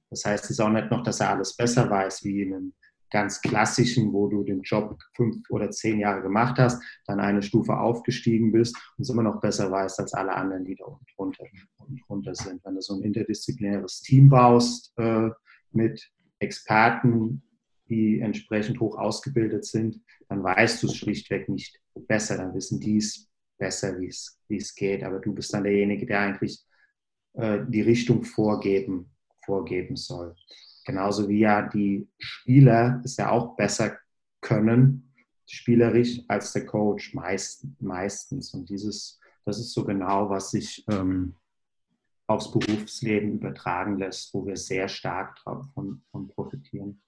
[0.09, 2.73] Das heißt, es ist auch nicht noch, dass er alles besser weiß wie in einem
[3.09, 7.77] ganz klassischen, wo du den Job fünf oder zehn Jahre gemacht hast, dann eine Stufe
[7.77, 11.45] aufgestiegen bist und es immer noch besser weißt als alle anderen, die da unten drunter,
[12.07, 12.63] drunter sind.
[12.65, 15.29] Wenn du so ein interdisziplinäres Team baust äh,
[15.71, 17.41] mit Experten,
[17.89, 22.37] die entsprechend hoch ausgebildet sind, dann weißt du es schlichtweg nicht besser.
[22.37, 25.03] Dann wissen die es besser, wie es geht.
[25.03, 26.63] Aber du bist dann derjenige, der eigentlich
[27.33, 29.11] äh, die Richtung vorgeben,
[29.45, 30.35] vorgeben soll.
[30.87, 33.97] Genauso wie ja die Spieler es ja auch besser
[34.39, 35.13] können,
[35.45, 38.53] spielerisch, als der Coach meist, meistens.
[38.53, 41.35] Und dieses, das ist so genau, was sich ähm,
[42.25, 47.01] aufs Berufsleben übertragen lässt, wo wir sehr stark davon von profitieren.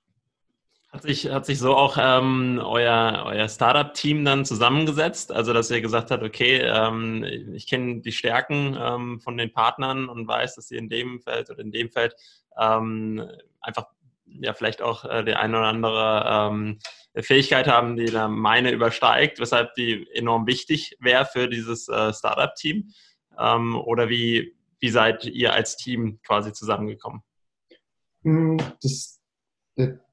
[0.91, 5.32] Hat sich, hat sich so auch ähm, euer, euer Startup-Team dann zusammengesetzt?
[5.32, 7.23] Also, dass ihr gesagt habt, okay, ähm,
[7.54, 11.52] ich kenne die Stärken ähm, von den Partnern und weiß, dass sie in dem Feld
[11.52, 12.15] oder in dem Feld
[12.58, 13.23] ähm,
[13.62, 13.86] einfach
[14.25, 16.80] ja vielleicht auch äh, die eine oder andere ähm,
[17.15, 22.91] Fähigkeit haben, die da meine übersteigt, weshalb die enorm wichtig wäre für dieses äh, Startup-Team?
[23.38, 27.21] Ähm, oder wie, wie seid ihr als Team quasi zusammengekommen?
[28.23, 29.18] Hm, das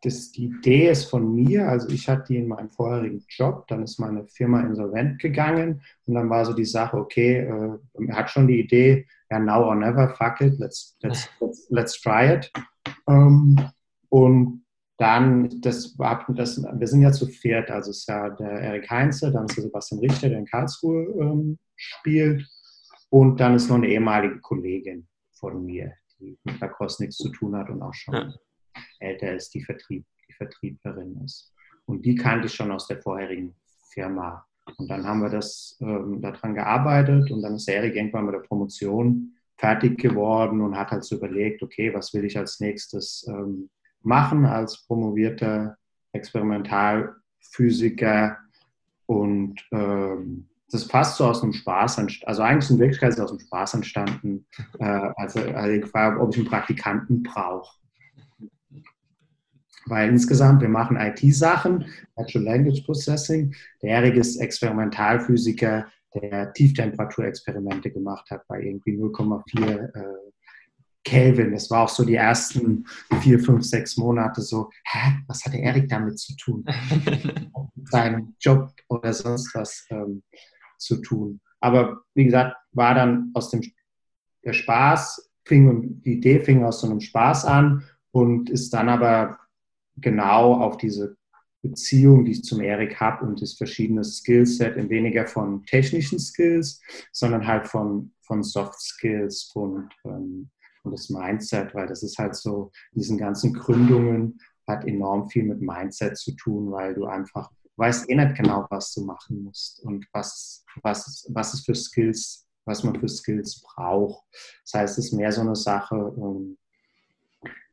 [0.02, 3.83] das, die Idee ist von mir, also ich hatte die in meinem vorherigen Job, dann
[3.83, 8.31] ist meine Firma insolvent gegangen und dann war so die Sache, okay, äh, er hat
[8.31, 12.52] schon die Idee, ja, now or never, fuck it, let's, let's, let's, let's try it.
[13.09, 13.59] Ähm,
[14.09, 14.64] und
[14.98, 15.94] dann, das
[16.29, 19.57] das, wir sind ja zu viert, also es ist ja der Erik Heinze, dann ist
[19.57, 22.48] der Sebastian Richter, der in Karlsruhe ähm, spielt
[23.11, 27.55] und dann ist noch eine ehemalige Kollegin von mir, die mit Lacrosse nichts zu tun
[27.57, 28.33] hat und auch schon ja.
[29.00, 31.52] Älter ist, die, Vertrieb, die Vertrieblerin ist.
[31.87, 33.54] Und die kannte ich schon aus der vorherigen
[33.92, 34.44] Firma.
[34.78, 38.40] Und dann haben wir das ähm, daran gearbeitet und dann ist Erik irgendwann mit der
[38.40, 43.70] Promotion fertig geworden und hat halt so überlegt, okay, was will ich als nächstes ähm,
[44.02, 45.76] machen als promovierter
[46.12, 48.38] Experimentalphysiker
[49.06, 52.28] und ähm, das fast so aus einem Spaß entstanden.
[52.28, 54.46] Also eigentlich in Wirklichkeit ist es aus einem Spaß entstanden,
[54.78, 57.76] äh, also, also ich gefragt ob ich einen Praktikanten brauche.
[59.87, 63.55] Weil insgesamt, wir machen IT-Sachen, Natural Language Processing.
[63.83, 70.03] Der Erik ist Experimentalphysiker, der Tieftemperaturexperimente gemacht hat bei irgendwie 0,4 äh,
[71.05, 71.53] Kelvin.
[71.53, 72.85] Es war auch so die ersten
[73.20, 76.64] vier, fünf, sechs Monate so, hä, was hat der Erik damit zu tun?
[77.05, 79.87] Mit seinem Job oder sonst was.
[79.90, 80.22] Ähm,
[80.79, 81.40] zu tun.
[81.61, 83.62] Aber wie gesagt, war dann aus dem
[84.44, 88.88] der Spaß, fing und die Idee fing aus so einem Spaß an und ist dann
[88.88, 89.38] aber
[89.96, 91.16] genau auf diese
[91.62, 96.80] Beziehung, die ich zum Erik habe und das verschiedene Skillset, weniger von technischen Skills,
[97.12, 100.50] sondern halt von, von Soft Skills und, ähm,
[100.85, 105.61] und das Mindset, weil das ist halt so, diesen ganzen Gründungen hat enorm viel mit
[105.61, 110.06] Mindset zu tun, weil du einfach weißt eh nicht genau, was du machen musst und
[110.12, 114.24] was, was, was es für Skills, was man für Skills braucht.
[114.64, 116.56] Das heißt, es ist mehr so eine Sache, ähm,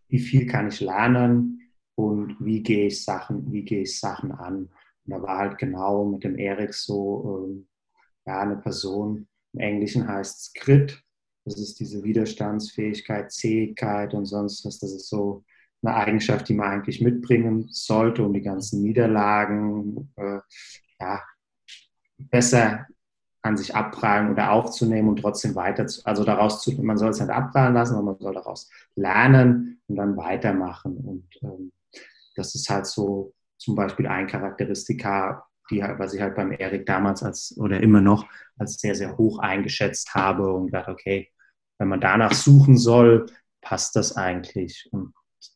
[0.10, 1.63] wie viel kann ich lernen
[1.96, 4.70] und wie gehe ich Sachen, wie gehe ich Sachen an.
[5.06, 7.68] Und da war halt genau mit dem Erik so, ähm,
[8.26, 11.04] ja, eine Person, im Englischen heißt es Grit,
[11.46, 15.44] das ist diese Widerstandsfähigkeit, Zähigkeit und sonst was, das ist so
[15.84, 20.40] eine Eigenschaft, die man eigentlich mitbringen sollte, um die ganzen Niederlagen äh,
[21.00, 21.22] ja,
[22.18, 22.88] besser
[23.42, 27.20] an sich abprallen oder aufzunehmen und trotzdem weiter zu, also daraus zu, man soll es
[27.20, 30.96] nicht abprallen lassen, aber man soll daraus lernen und dann weitermachen.
[30.98, 31.74] Und ähm,
[32.36, 36.86] das ist halt so zum Beispiel ein Charakteristika, die halt, was ich halt beim Erik
[36.86, 41.32] damals als oder immer noch als sehr, sehr hoch eingeschätzt habe und gedacht, okay,
[41.78, 43.26] wenn man danach suchen soll,
[43.62, 44.90] passt das eigentlich.
[44.92, 45.14] Und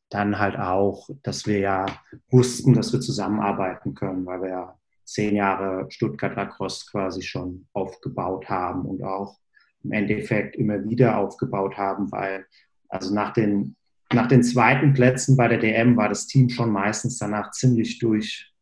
[0.09, 1.85] dann halt auch, dass wir ja
[2.29, 8.49] wussten, dass wir zusammenarbeiten können, weil wir ja zehn Jahre Stuttgart Lacrosse quasi schon aufgebaut
[8.49, 9.37] haben und auch
[9.83, 12.45] im Endeffekt immer wieder aufgebaut haben, weil
[12.89, 13.75] also nach den,
[14.13, 18.53] nach den zweiten Plätzen bei der DM war das Team schon meistens danach ziemlich durch.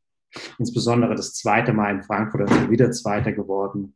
[0.58, 3.96] Insbesondere das zweite Mal in Frankfurt, als wir wieder Zweiter geworden,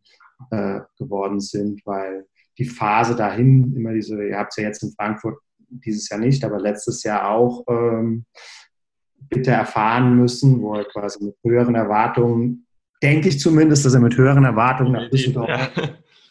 [0.52, 2.26] äh, geworden sind, weil
[2.58, 5.38] die Phase dahin, immer diese, ihr habt es ja jetzt in Frankfurt
[5.70, 8.26] dieses Jahr nicht, aber letztes Jahr auch ähm,
[9.30, 12.66] bitte erfahren müssen, wo er quasi mit höheren Erwartungen,
[13.02, 15.70] denke ich zumindest, dass er mit höheren Erwartungen nach Düsseldorf, ja.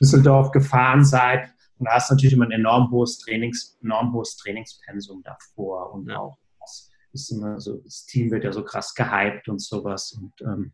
[0.01, 1.51] Düsseldorf gefahren seid.
[1.79, 6.09] Und da hast du natürlich immer ein enorm hohes, Trainings, enorm hohes Trainingspensum davor und
[6.09, 6.19] ja.
[6.19, 10.33] auch das ist immer so, das Team wird ja so krass gehypt und sowas und
[10.43, 10.73] ähm,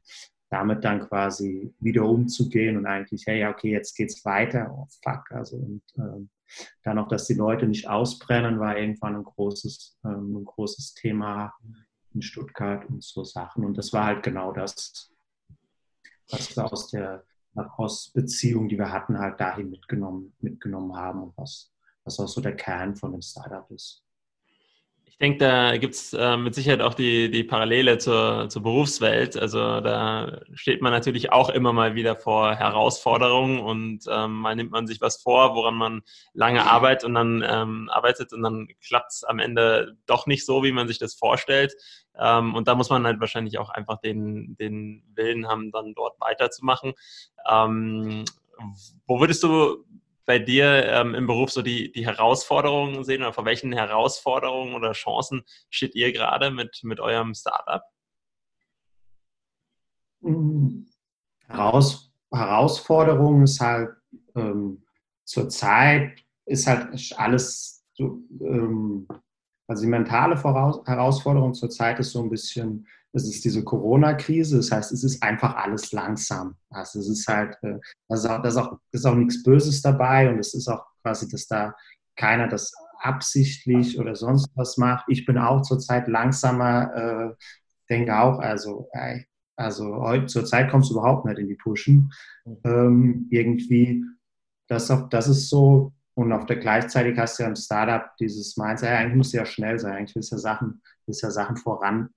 [0.50, 5.30] damit dann quasi wieder umzugehen und eigentlich, hey, ja, okay, jetzt geht's weiter, oh fuck,
[5.32, 6.30] also und ähm,
[6.82, 11.54] dann auch, dass die Leute nicht ausbrennen, war irgendwann ein großes, ähm, ein großes Thema
[12.14, 13.64] in Stuttgart und so Sachen.
[13.64, 15.12] Und das war halt genau das,
[16.30, 17.24] was wir aus der
[17.76, 21.72] aus Beziehung, die wir hatten, halt dahin mitgenommen, mitgenommen haben und was,
[22.04, 24.04] was auch so der Kern von dem Startup ist.
[25.14, 29.36] Ich denke, da gibt es äh, mit Sicherheit auch die, die Parallele zur, zur Berufswelt.
[29.36, 34.72] Also da steht man natürlich auch immer mal wieder vor Herausforderungen und ähm, mal nimmt
[34.72, 39.12] man sich was vor, woran man lange arbeitet und dann ähm, arbeitet und dann klappt
[39.12, 41.74] es am Ende doch nicht so, wie man sich das vorstellt.
[42.18, 46.20] Ähm, und da muss man halt wahrscheinlich auch einfach den, den Willen haben, dann dort
[46.20, 46.94] weiterzumachen.
[47.48, 48.24] Ähm,
[49.07, 49.85] wo würdest du
[50.27, 54.92] bei dir ähm, im Beruf so die, die Herausforderungen sehen oder vor welchen Herausforderungen oder
[54.92, 57.83] Chancen steht ihr gerade mit, mit eurem Startup?
[61.46, 63.90] Heraus, Herausforderung ist halt
[64.35, 64.83] ähm,
[65.24, 69.07] zurzeit ist halt alles so, ähm,
[69.66, 74.57] also die mentale Voraus Herausforderung zurzeit ist so ein bisschen es ist diese Corona-Krise.
[74.57, 76.57] Das heißt, es ist einfach alles langsam.
[76.68, 80.29] Also es ist halt, äh, da ist auch, ist auch, ist auch nichts Böses dabei
[80.29, 81.74] und es ist auch quasi, dass da
[82.16, 85.05] keiner das absichtlich oder sonst was macht.
[85.09, 87.44] Ich bin auch zurzeit langsamer, äh,
[87.88, 88.88] denke auch, also,
[89.57, 92.12] also heute zurzeit kommst du überhaupt nicht in die Pushen.
[92.44, 92.57] Mhm.
[92.64, 94.05] Ähm, irgendwie,
[94.66, 98.90] das, das ist so, und auf der gleichzeitig hast du ja im Startup dieses Mindset,
[98.90, 102.12] ja, eigentlich muss ja schnell sein, eigentlich willst du ja Sachen, willst ja Sachen voranbringen.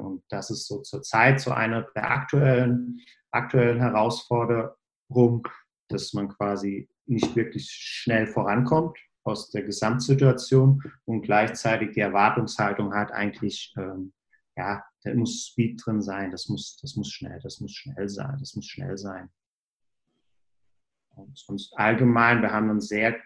[0.00, 3.00] Und das ist so zurzeit so eine der aktuellen,
[3.32, 5.42] aktuellen Herausforderungen,
[5.88, 13.10] dass man quasi nicht wirklich schnell vorankommt aus der Gesamtsituation und gleichzeitig die Erwartungshaltung hat
[13.10, 14.12] eigentlich, ähm,
[14.56, 18.36] ja, da muss Speed drin sein, das muss, das muss schnell, das muss schnell sein,
[18.38, 19.28] das muss schnell sein.
[21.20, 23.16] Und sonst allgemein, wir haben ein sehr,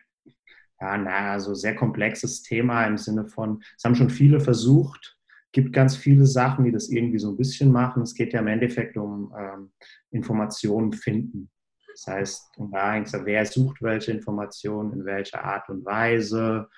[0.81, 5.19] ja, naja, also sehr komplexes Thema im Sinne von, es haben schon viele versucht,
[5.53, 8.03] gibt ganz viele Sachen, die das irgendwie so ein bisschen machen.
[8.03, 9.71] Es geht ja im Endeffekt um ähm,
[10.11, 11.49] Informationen finden.
[11.93, 16.69] Das heißt, um da wer sucht welche Informationen, in welcher Art und Weise,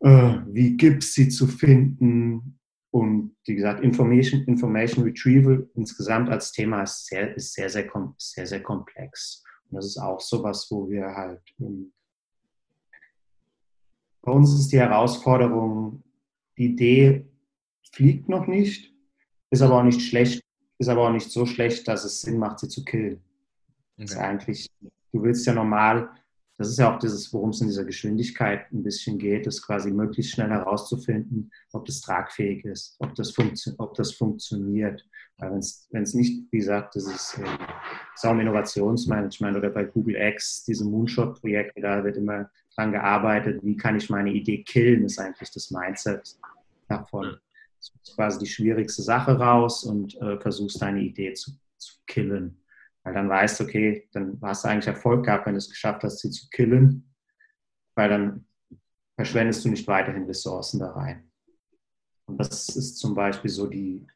[0.00, 2.58] äh, wie gibt es sie zu finden.
[2.90, 8.46] Und wie gesagt, Information, Information Retrieval insgesamt als Thema ist sehr, ist sehr, sehr, sehr,
[8.46, 9.42] sehr komplex.
[9.70, 11.92] Und das ist auch so was, wo wir halt, ähm,
[14.22, 16.02] bei uns ist die Herausforderung,
[16.56, 17.26] die Idee
[17.92, 18.94] fliegt noch nicht,
[19.50, 20.42] ist aber auch nicht schlecht,
[20.78, 23.22] ist aber auch nicht so schlecht, dass es Sinn macht, sie zu killen.
[23.94, 24.04] Okay.
[24.04, 24.70] ist eigentlich,
[25.12, 26.10] du willst ja normal,
[26.56, 29.90] das ist ja auch dieses, worum es in dieser Geschwindigkeit ein bisschen geht, ist quasi
[29.90, 33.34] möglichst schnell herauszufinden, ob das tragfähig ist, ob das,
[33.78, 35.04] ob das funktioniert.
[35.38, 40.64] Weil wenn es nicht, wie gesagt, das ist, äh, im Innovationsmanagement oder bei Google X,
[40.64, 45.50] diese Moonshot-Projekte, da wird immer dran gearbeitet, wie kann ich meine Idee killen, ist eigentlich
[45.50, 46.38] das Mindset
[46.88, 47.32] davon.
[47.32, 52.63] Du ist quasi die schwierigste Sache raus und äh, versuchst deine Idee zu, zu killen.
[53.04, 56.02] Weil dann weißt du, okay, dann hast du eigentlich Erfolg gehabt, wenn du es geschafft
[56.02, 57.14] hast, sie zu killen,
[57.94, 58.46] weil dann
[59.16, 61.30] verschwendest du nicht weiterhin Ressourcen da rein.
[62.26, 64.06] Und das ist zum Beispiel so die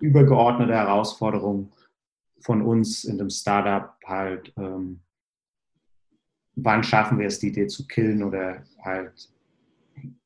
[0.00, 1.72] übergeordnete Herausforderung
[2.40, 5.00] von uns in dem Startup halt, ähm,
[6.54, 9.30] wann schaffen wir es, die Idee zu killen oder halt,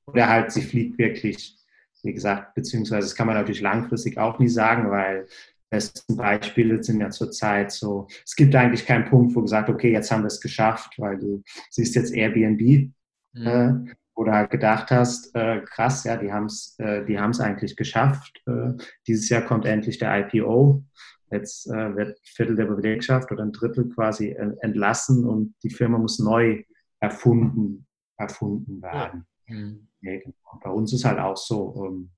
[0.06, 1.56] oder halt, sie fliegt wirklich,
[2.02, 5.26] wie gesagt, beziehungsweise das kann man natürlich langfristig auch nie sagen, weil
[5.70, 10.10] besten Beispiele sind ja zurzeit so, es gibt eigentlich keinen Punkt, wo gesagt, okay, jetzt
[10.10, 12.92] haben wir es geschafft, weil du siehst jetzt Airbnb,
[13.32, 13.46] mhm.
[13.46, 17.40] äh, wo du halt gedacht hast, äh, krass, ja, die haben es äh, die haben's
[17.40, 18.42] eigentlich geschafft.
[18.46, 18.72] Äh,
[19.06, 20.84] dieses Jahr kommt endlich der IPO.
[21.30, 25.70] Jetzt äh, wird ein Viertel der Belegschaft oder ein Drittel quasi äh, entlassen und die
[25.70, 26.64] Firma muss neu
[26.98, 27.86] erfunden,
[28.18, 29.26] erfunden werden.
[29.46, 29.54] Ja.
[29.56, 29.88] Mhm.
[30.02, 30.60] Ja, genau.
[30.62, 32.10] Bei uns ist halt auch so, ähm,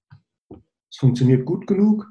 [0.90, 2.06] es funktioniert gut genug,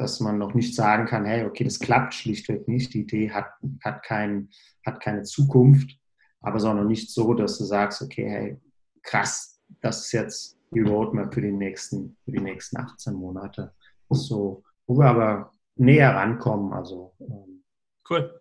[0.00, 3.52] dass man noch nicht sagen kann, hey, okay, das klappt schlichtweg nicht, die Idee hat,
[3.84, 4.48] hat, kein,
[4.86, 5.98] hat keine Zukunft,
[6.40, 8.60] aber es ist auch noch nicht so, dass du sagst, okay, hey,
[9.02, 13.74] krass, das ist jetzt die Roadmap für die nächsten, für die nächsten 18 Monate.
[14.08, 17.14] So, wo wir aber näher rankommen, also.
[17.20, 17.62] Ähm,
[18.08, 18.39] cool.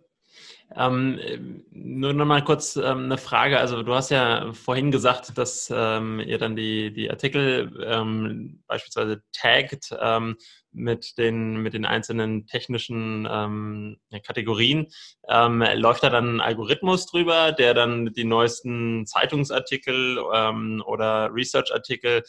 [0.76, 3.60] Ähm, nur noch mal kurz ähm, eine Frage.
[3.60, 9.24] Also du hast ja vorhin gesagt, dass ähm, ihr dann die, die Artikel ähm, beispielsweise
[9.32, 10.36] taggt ähm,
[10.72, 14.88] mit, den, mit den einzelnen technischen ähm, Kategorien.
[15.28, 22.22] läuft da dann ein Algorithmus drüber, der dann die neuesten Zeitungsartikel oder Research-Artikel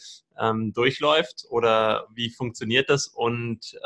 [0.73, 1.45] durchläuft?
[1.49, 3.07] Oder wie funktioniert das?
[3.07, 3.77] Und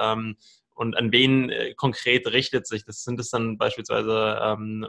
[0.75, 3.03] und an wen äh, konkret richtet sich das?
[3.03, 4.85] Sind es dann beispielsweise ähm,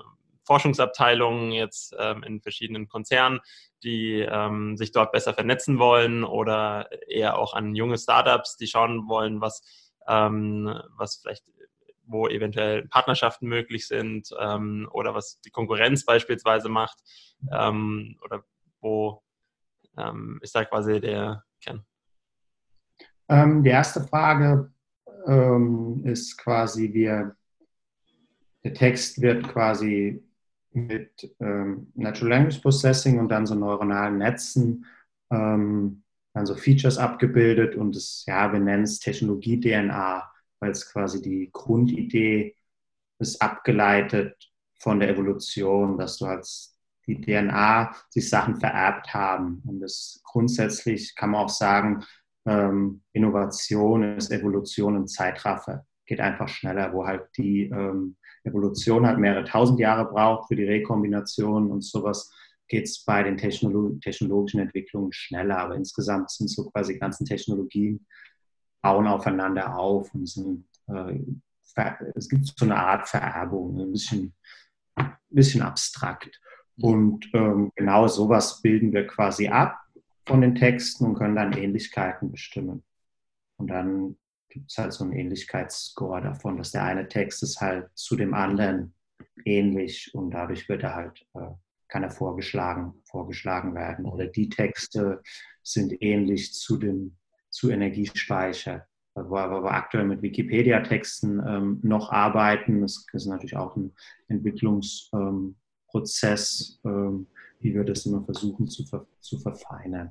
[0.47, 3.41] Forschungsabteilungen jetzt ähm, in verschiedenen Konzernen,
[3.83, 9.09] die ähm, sich dort besser vernetzen wollen oder eher auch an junge Startups, die schauen
[9.09, 11.45] wollen, was, ähm, was vielleicht
[12.09, 16.99] wo eventuell Partnerschaften möglich sind ähm, oder was die Konkurrenz beispielsweise macht
[17.53, 18.45] ähm, oder
[18.81, 19.23] wo
[20.43, 21.87] ist da quasi der Kern?
[23.31, 24.71] die erste Frage
[25.27, 27.37] ähm, ist quasi, wir,
[28.65, 30.23] der Text wird quasi
[30.73, 34.87] mit ähm, Natural Language Processing und dann so neuronalen Netzen
[35.31, 36.03] ähm,
[36.37, 41.49] dann so Features abgebildet und es, ja, wir nennen es Technologie-DNA, weil es quasi die
[41.51, 42.55] Grundidee
[43.19, 49.63] ist abgeleitet von der Evolution, dass du als die DNA sich Sachen vererbt haben.
[49.67, 52.05] Und das grundsätzlich kann man auch sagen,
[52.47, 55.85] ähm, Innovation ist Evolution im Zeitraffer.
[56.07, 60.65] Geht einfach schneller, wo halt die ähm, Evolution halt mehrere tausend Jahre braucht für die
[60.65, 62.33] Rekombination und sowas
[62.69, 65.59] geht es bei den Technolo technologischen Entwicklungen schneller.
[65.59, 68.07] Aber insgesamt sind so quasi die ganzen Technologien
[68.83, 71.19] bauen aufeinander auf und sind, äh,
[72.15, 74.35] es gibt so eine Art Vererbung, ein bisschen,
[74.95, 76.41] ein bisschen abstrakt.
[76.79, 79.79] Und ähm, genau sowas bilden wir quasi ab
[80.27, 82.83] von den Texten und können dann Ähnlichkeiten bestimmen.
[83.57, 84.17] Und dann
[84.49, 88.35] gibt es halt so einen Ähnlichkeitsscore davon, dass der eine Text ist halt zu dem
[88.35, 88.95] anderen
[89.45, 91.49] ähnlich und dadurch wird er halt, äh,
[91.89, 94.07] kann er vorgeschlagen, vorgeschlagen werden.
[94.07, 95.23] Oder die Texte
[95.63, 97.17] sind ähnlich zu dem,
[97.51, 102.81] zu Energiespeicher, wo wir aktuell mit Wikipedia-Texten ähm, noch arbeiten.
[102.83, 103.95] Das ist natürlich auch ein
[104.29, 107.29] Entwicklungsprozess, ähm,
[107.61, 110.11] wie wir das immer versuchen zu, ver zu verfeinern.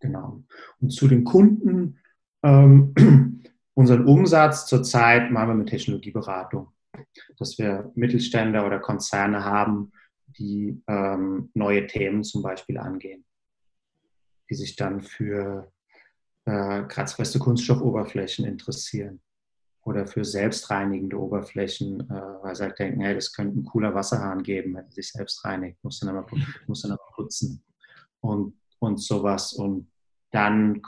[0.00, 0.42] Genau.
[0.80, 1.98] Und zu den Kunden,
[2.42, 2.94] ähm,
[3.74, 6.68] unseren Umsatz zurzeit machen wir mit Technologieberatung,
[7.38, 9.92] dass wir Mittelständler oder Konzerne haben,
[10.26, 13.24] die ähm, neue Themen zum Beispiel angehen,
[14.50, 15.72] die sich dann für
[16.44, 19.20] äh, kratzfeste Kunststoffoberflächen interessieren
[19.86, 24.42] oder für selbstreinigende Oberflächen, äh, weil sie halt denken, hey, das könnte ein cooler Wasserhahn
[24.42, 26.26] geben, wenn er sich selbst reinigt, muss dann aber,
[26.66, 27.62] muss dann aber putzen
[28.20, 29.52] und, und sowas.
[29.52, 29.88] Und
[30.32, 30.82] dann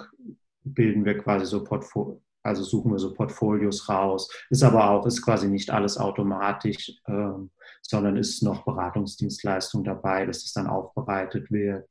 [0.65, 4.33] bilden wir quasi so Portfolio, also suchen wir so Portfolios raus.
[4.51, 10.45] Ist aber auch, ist quasi nicht alles automatisch, ähm, sondern ist noch Beratungsdienstleistung dabei, dass
[10.45, 11.89] es dann aufbereitet wird,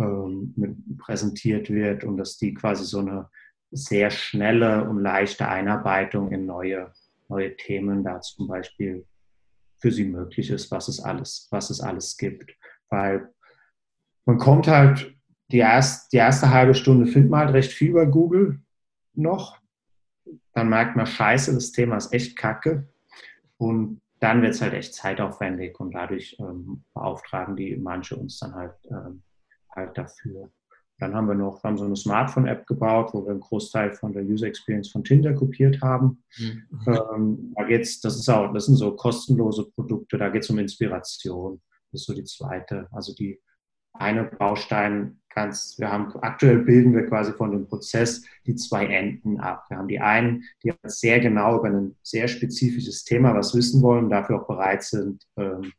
[0.00, 3.30] ähm, präsentiert wird und dass die quasi so eine
[3.74, 6.92] sehr schnelle und leichte Einarbeitung in neue,
[7.28, 9.06] neue Themen da zum Beispiel
[9.78, 12.56] für sie möglich ist, was es alles, was es alles gibt.
[12.88, 13.28] Weil
[14.24, 15.14] man kommt halt,
[15.50, 18.60] die, erst, die erste halbe Stunde findet man halt recht viel bei Google
[19.14, 19.58] noch.
[20.52, 22.88] Dann merkt man, scheiße, das Thema ist echt kacke.
[23.58, 28.54] Und dann wird es halt echt zeitaufwendig und dadurch ähm, beauftragen die manche uns dann
[28.54, 29.22] halt, ähm,
[29.74, 30.50] halt dafür.
[30.98, 34.22] Dann haben wir noch haben so eine Smartphone-App gebaut, wo wir einen Großteil von der
[34.22, 36.22] User Experience von Tinder kopiert haben.
[36.38, 36.62] Mhm.
[36.86, 40.58] Ähm, da geht's, das ist auch, das sind so kostenlose Produkte, da geht es um
[40.58, 41.60] Inspiration.
[41.90, 42.86] Das ist so die zweite.
[42.92, 43.40] Also die
[43.94, 49.40] eine Baustein ganz, wir haben aktuell bilden wir quasi von dem Prozess die zwei Enden
[49.40, 49.64] ab.
[49.68, 54.10] Wir haben die einen, die sehr genau über ein sehr spezifisches Thema was wissen wollen,
[54.10, 55.72] dafür auch bereit sind, ähm,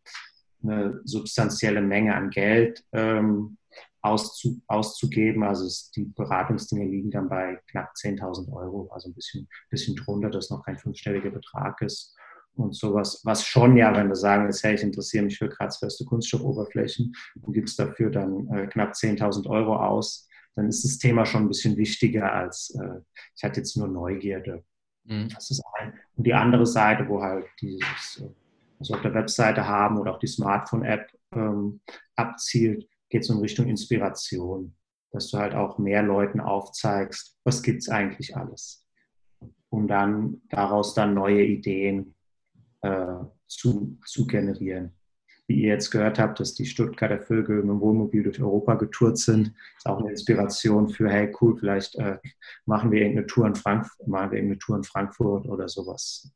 [0.64, 3.58] eine substanzielle Menge an Geld ähm,
[4.06, 5.44] auszu, auszugeben.
[5.44, 10.30] Also es, die Beratungsdinge liegen dann bei knapp 10.000 Euro, also ein bisschen, bisschen drunter,
[10.30, 12.16] das noch kein fünfstelliger Betrag ist.
[12.54, 16.06] Und sowas, was schon ja, wenn wir sagen, jetzt, hey, ich interessiere mich für kratzfeste
[16.06, 21.26] Kunststoffoberflächen und gibt es dafür dann äh, knapp 10.000 Euro aus, dann ist das Thema
[21.26, 23.02] schon ein bisschen wichtiger als, äh,
[23.36, 24.64] ich hatte jetzt nur Neugierde.
[25.04, 25.28] Mhm.
[25.34, 25.94] Das ist ein.
[26.16, 28.30] Und die andere Seite, wo halt dieses, äh,
[28.80, 31.82] was wir auf der Webseite haben oder auch die Smartphone-App ähm,
[32.16, 34.76] abzielt, geht es in Richtung Inspiration,
[35.12, 38.86] dass du halt auch mehr Leuten aufzeigst, was gibt es eigentlich alles.
[39.70, 42.14] Um dann daraus dann neue Ideen
[42.82, 43.16] äh,
[43.48, 44.98] zu, zu generieren.
[45.48, 49.18] Wie ihr jetzt gehört habt, dass die Stuttgarter Vögel mit dem Wohnmobil durch Europa getourt
[49.18, 52.18] sind, ist auch eine Inspiration für, hey cool, vielleicht äh,
[52.66, 56.30] machen wir irgendeine Tour in Frankfurt, machen wir irgendeine Tour in Frankfurt oder sowas.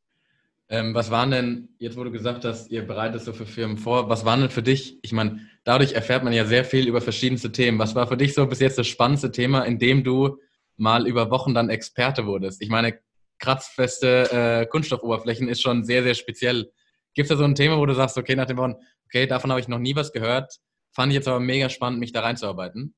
[0.72, 4.24] Ähm, was waren denn, jetzt du gesagt hast, ihr bereitet so für Firmen vor, was
[4.24, 7.80] waren denn für dich, ich meine, dadurch erfährt man ja sehr viel über verschiedenste Themen.
[7.80, 10.38] Was war für dich so bis jetzt das spannendste Thema, in dem du
[10.76, 12.62] mal über Wochen dann Experte wurdest?
[12.62, 13.00] Ich meine,
[13.40, 16.70] kratzfeste äh, Kunststoffoberflächen ist schon sehr, sehr speziell.
[17.14, 19.50] Gibt es da so ein Thema, wo du sagst, okay, nach dem Wochen, okay, davon
[19.50, 20.54] habe ich noch nie was gehört,
[20.92, 22.94] fand ich jetzt aber mega spannend, mich da reinzuarbeiten?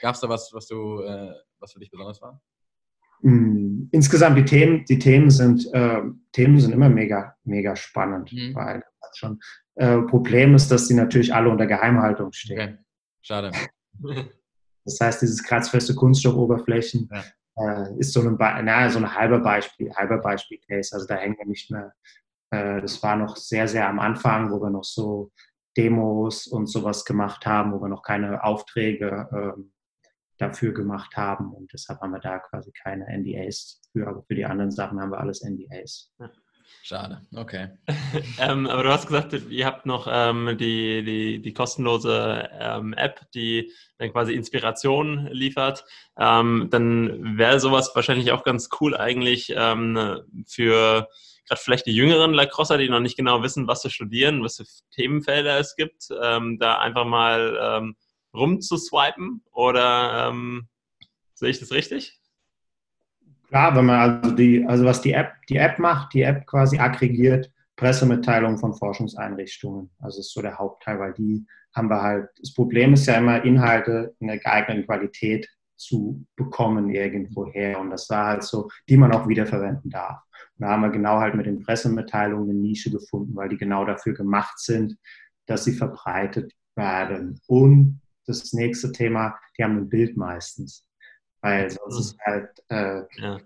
[0.00, 2.40] Gab es da was, was du, äh, was für dich besonders war?
[3.22, 8.54] Mm, insgesamt die Themen, die Themen sind, äh, Themen sind immer mega, mega spannend, mhm.
[8.54, 8.82] weil
[9.14, 9.40] schon
[9.76, 12.60] äh, Problem ist, dass die natürlich alle unter Geheimhaltung stehen.
[12.60, 12.78] Okay.
[13.22, 13.52] Schade.
[14.84, 17.84] Das heißt, dieses kratzfeste Kunststoffoberflächen ja.
[17.84, 20.92] äh, ist so ein, na, so ein halber Beispiel, halber Beispiel-Case.
[20.92, 21.92] Also da hängen wir nicht mehr.
[22.50, 25.30] Äh, das war noch sehr, sehr am Anfang, wo wir noch so
[25.76, 29.72] Demos und sowas gemacht haben, wo wir noch keine Aufträge ähm,
[30.42, 31.52] dafür gemacht haben.
[31.52, 34.08] Und deshalb haben wir da quasi keine NDAs für.
[34.08, 36.12] Aber für die anderen Sachen haben wir alles NDAs.
[36.84, 37.68] Schade, okay.
[38.40, 43.20] ähm, aber du hast gesagt, ihr habt noch ähm, die, die, die kostenlose ähm, App,
[43.34, 45.84] die dann quasi Inspiration liefert.
[46.18, 51.06] Ähm, dann wäre sowas wahrscheinlich auch ganz cool eigentlich ähm, für
[51.48, 54.64] gerade vielleicht die jüngeren Lacrosser, die noch nicht genau wissen, was zu studieren, was für
[54.92, 57.94] Themenfelder es gibt, ähm, da einfach mal
[58.34, 60.68] rumzuswipen oder ähm,
[61.34, 62.18] sehe ich das richtig?
[63.48, 66.78] Klar, wenn man also die, also was die App, die App macht, die App quasi
[66.78, 69.90] aggregiert Pressemitteilungen von Forschungseinrichtungen.
[69.98, 73.14] Also das ist so der Hauptteil, weil die haben wir halt, das Problem ist ja
[73.14, 77.80] immer, Inhalte in der geeigneten Qualität zu bekommen irgendwoher.
[77.80, 80.20] Und das war halt so, die man auch wiederverwenden darf.
[80.58, 83.84] Und da haben wir genau halt mit den Pressemitteilungen eine Nische gefunden, weil die genau
[83.84, 84.96] dafür gemacht sind,
[85.46, 87.40] dass sie verbreitet werden.
[87.46, 90.86] Und das nächste Thema, die haben ein Bild meistens.
[91.40, 93.40] Weil sonst ist halt, äh, ja.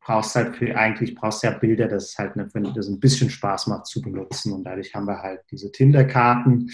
[0.00, 3.68] brauchst halt für, eigentlich brauchst du ja Bilder, das halt eine, das ein bisschen Spaß
[3.68, 4.52] macht zu benutzen.
[4.52, 6.70] Und dadurch haben wir halt diese Tinder-Karten,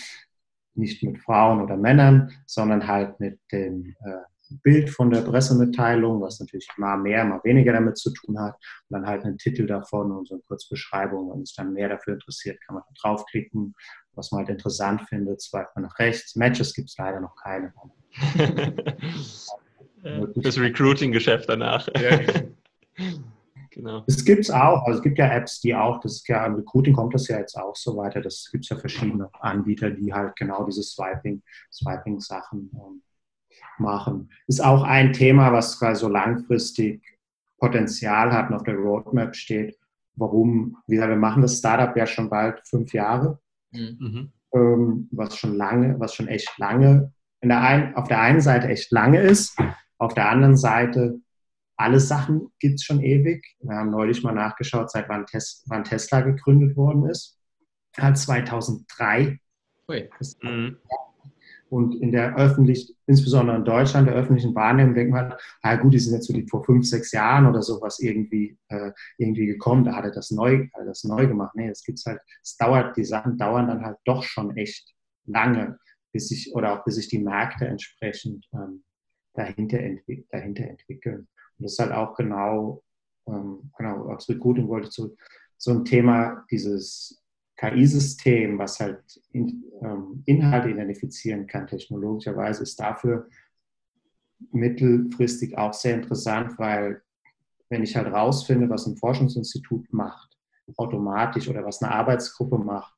[0.75, 4.23] nicht mit Frauen oder Männern, sondern halt mit dem äh,
[4.63, 8.55] Bild von der Pressemitteilung, was natürlich mal mehr, mal weniger damit zu tun hat.
[8.89, 11.33] Und dann halt einen Titel davon und so eine Kurzbeschreibung.
[11.33, 13.75] Wenn es dann mehr dafür interessiert, kann man draufklicken.
[14.15, 16.37] Was man halt interessant findet, swipet man nach rechts.
[16.37, 17.73] Matches gibt es leider noch keine.
[20.35, 21.89] das Recruiting-Geschäft danach.
[23.71, 24.05] genau.
[24.07, 24.85] Es gibt es auch.
[24.87, 27.39] Also es gibt ja Apps, die auch, das ist ja im Recruiting kommt das ja
[27.39, 28.21] jetzt auch so weiter.
[28.21, 33.03] Das gibt es ja verschiedene Anbieter, die halt genau diese Swiping, Swiping-Sachen ähm,
[33.79, 34.31] machen.
[34.47, 37.03] Ist auch ein Thema, was quasi so langfristig
[37.59, 39.79] Potenzial hat und auf der Roadmap steht.
[40.15, 40.77] Warum?
[40.87, 43.41] Wir machen das Startup ja schon bald fünf Jahre,
[43.73, 44.33] mhm.
[44.53, 48.69] ähm, was schon lange, was schon echt lange, in der ein, auf der einen Seite
[48.69, 49.57] echt lange ist,
[49.99, 51.21] auf der anderen Seite
[51.77, 53.57] alle Sachen gibt es schon ewig.
[53.61, 57.39] Wir haben neulich mal nachgeschaut, seit wann, Tes wann Tesla gegründet worden ist.
[57.97, 59.39] Halt 2003.
[59.89, 60.11] Ui.
[60.43, 60.77] Mhm.
[61.71, 65.99] Und in der öffentlichen, insbesondere in Deutschland, der öffentlichen Wahrnehmung denkt man, ah gut, die
[65.99, 69.95] sind jetzt so die vor fünf, sechs Jahren oder sowas irgendwie, äh, irgendwie gekommen, da
[69.95, 71.55] hat er das neu, hat er das neu gemacht.
[71.55, 74.95] Nee, es gibt's halt, es dauert, die Sachen dauern dann halt doch schon echt
[75.27, 75.79] lange,
[76.13, 78.83] bis sich, oder auch bis sich die Märkte entsprechend ähm,
[79.35, 81.29] dahinter, entwick dahinter entwickeln.
[81.59, 82.83] Und das ist halt auch genau,
[83.27, 85.19] ähm, genau, aufs Recruiting wollte zurück,
[85.59, 87.18] so ein Thema, dieses
[87.59, 89.03] KI-System, was halt
[89.33, 93.29] in, ähm, Inhalte identifizieren kann, technologischerweise, ist dafür
[94.53, 97.03] mittelfristig auch sehr interessant, weil
[97.69, 100.39] wenn ich halt rausfinde, was ein Forschungsinstitut macht,
[100.77, 102.95] automatisch oder was eine Arbeitsgruppe macht,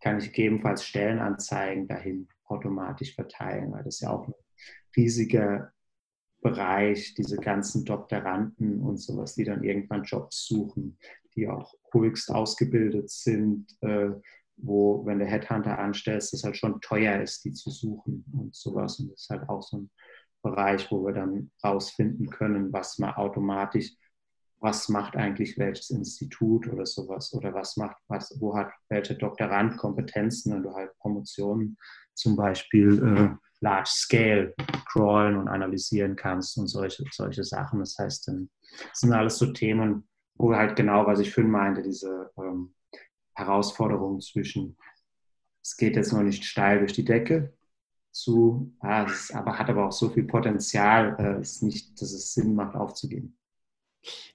[0.00, 4.34] kann ich gegebenenfalls Stellenanzeigen dahin automatisch verteilen, weil das ja auch ein
[4.96, 5.72] riesiger
[6.40, 10.96] Bereich, diese ganzen Doktoranden und sowas, die dann irgendwann Jobs suchen,
[11.36, 14.10] die auch höchst ausgebildet sind, äh,
[14.56, 18.98] wo, wenn der Headhunter anstellt, es halt schon teuer ist, die zu suchen und sowas.
[18.98, 19.90] Und das ist halt auch so ein
[20.42, 23.92] Bereich, wo wir dann rausfinden können, was man automatisch,
[24.60, 29.76] was macht eigentlich welches Institut oder sowas oder was macht, was, wo hat welche Doktorand
[29.76, 31.76] Kompetenzen, du halt Promotionen
[32.14, 34.54] zum Beispiel äh, large scale
[34.90, 37.80] crawlen und analysieren kannst und solche, solche Sachen.
[37.80, 40.08] Das heißt, das sind alles so Themen,
[40.38, 42.74] wo halt genau, was ich vorhin meinte, diese ähm,
[43.34, 44.76] Herausforderung zwischen,
[45.62, 47.52] es geht jetzt noch nicht steil durch die Decke,
[48.10, 52.32] zu, ah, es aber hat aber auch so viel Potenzial, äh, es nicht, dass es
[52.32, 53.36] Sinn macht, aufzugeben.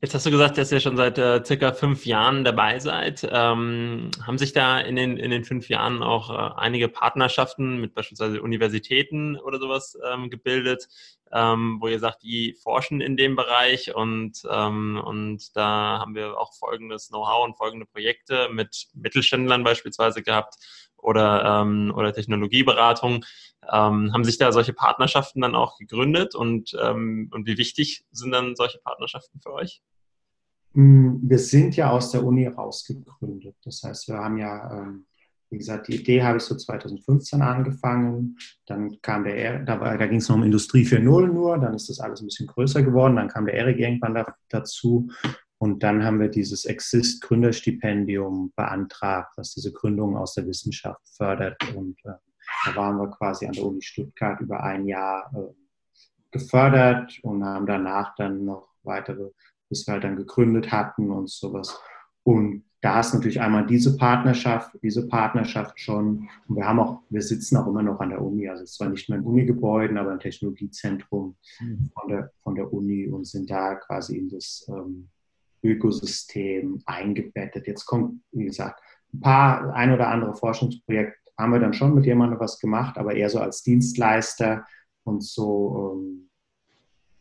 [0.01, 3.27] Jetzt hast du gesagt, dass ihr schon seit äh, circa fünf Jahren dabei seid.
[3.29, 7.93] Ähm, haben sich da in den, in den fünf Jahren auch äh, einige Partnerschaften mit
[7.93, 10.87] beispielsweise Universitäten oder sowas ähm, gebildet,
[11.31, 16.37] ähm, wo ihr sagt, die forschen in dem Bereich und, ähm, und da haben wir
[16.37, 20.55] auch folgendes Know-how und folgende Projekte mit Mittelständlern beispielsweise gehabt
[21.01, 23.25] oder, ähm, oder Technologieberatung.
[23.71, 28.31] Ähm, haben sich da solche Partnerschaften dann auch gegründet und, ähm, und wie wichtig sind
[28.31, 29.81] dann solche Partnerschaften für euch?
[30.73, 33.55] Mm, wir sind ja aus der Uni rausgegründet.
[33.63, 35.05] Das heißt, wir haben ja, ähm,
[35.49, 38.37] wie gesagt, die Idee habe ich so 2015 angefangen.
[38.65, 41.57] Dann kam der, da, da ging es noch um Industrie 4.0 nur.
[41.57, 43.17] Dann ist das alles ein bisschen größer geworden.
[43.17, 45.09] Dann kam der Erik irgendwann da, dazu.
[45.61, 51.55] Und dann haben wir dieses Exist Gründerstipendium beantragt, was diese Gründung aus der Wissenschaft fördert.
[51.75, 52.13] Und äh,
[52.65, 55.53] da waren wir quasi an der Uni Stuttgart über ein Jahr äh,
[56.31, 59.29] gefördert und haben danach dann noch weitere,
[59.69, 61.79] bis wir halt dann gegründet hatten und sowas.
[62.23, 66.27] Und da ist natürlich einmal diese Partnerschaft, diese Partnerschaft schon.
[66.47, 69.09] Und wir haben auch, wir sitzen auch immer noch an der Uni, also zwar nicht
[69.09, 71.91] mehr in Unigebäuden, aber im Technologiezentrum mhm.
[71.93, 75.09] von der, von der Uni und sind da quasi in das ähm,
[75.63, 77.67] Ökosystem eingebettet.
[77.67, 78.81] Jetzt kommt, wie gesagt,
[79.13, 83.15] ein paar, ein oder andere Forschungsprojekt haben wir dann schon mit jemandem was gemacht, aber
[83.15, 84.65] eher so als Dienstleister
[85.03, 85.95] und so.
[85.95, 86.29] Ähm,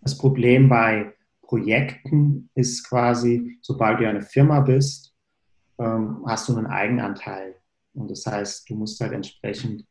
[0.01, 5.15] das Problem bei Projekten ist quasi, sobald du eine Firma bist,
[5.79, 7.57] ähm, hast du einen Eigenanteil.
[7.95, 9.85] Und das heißt, du musst halt entsprechend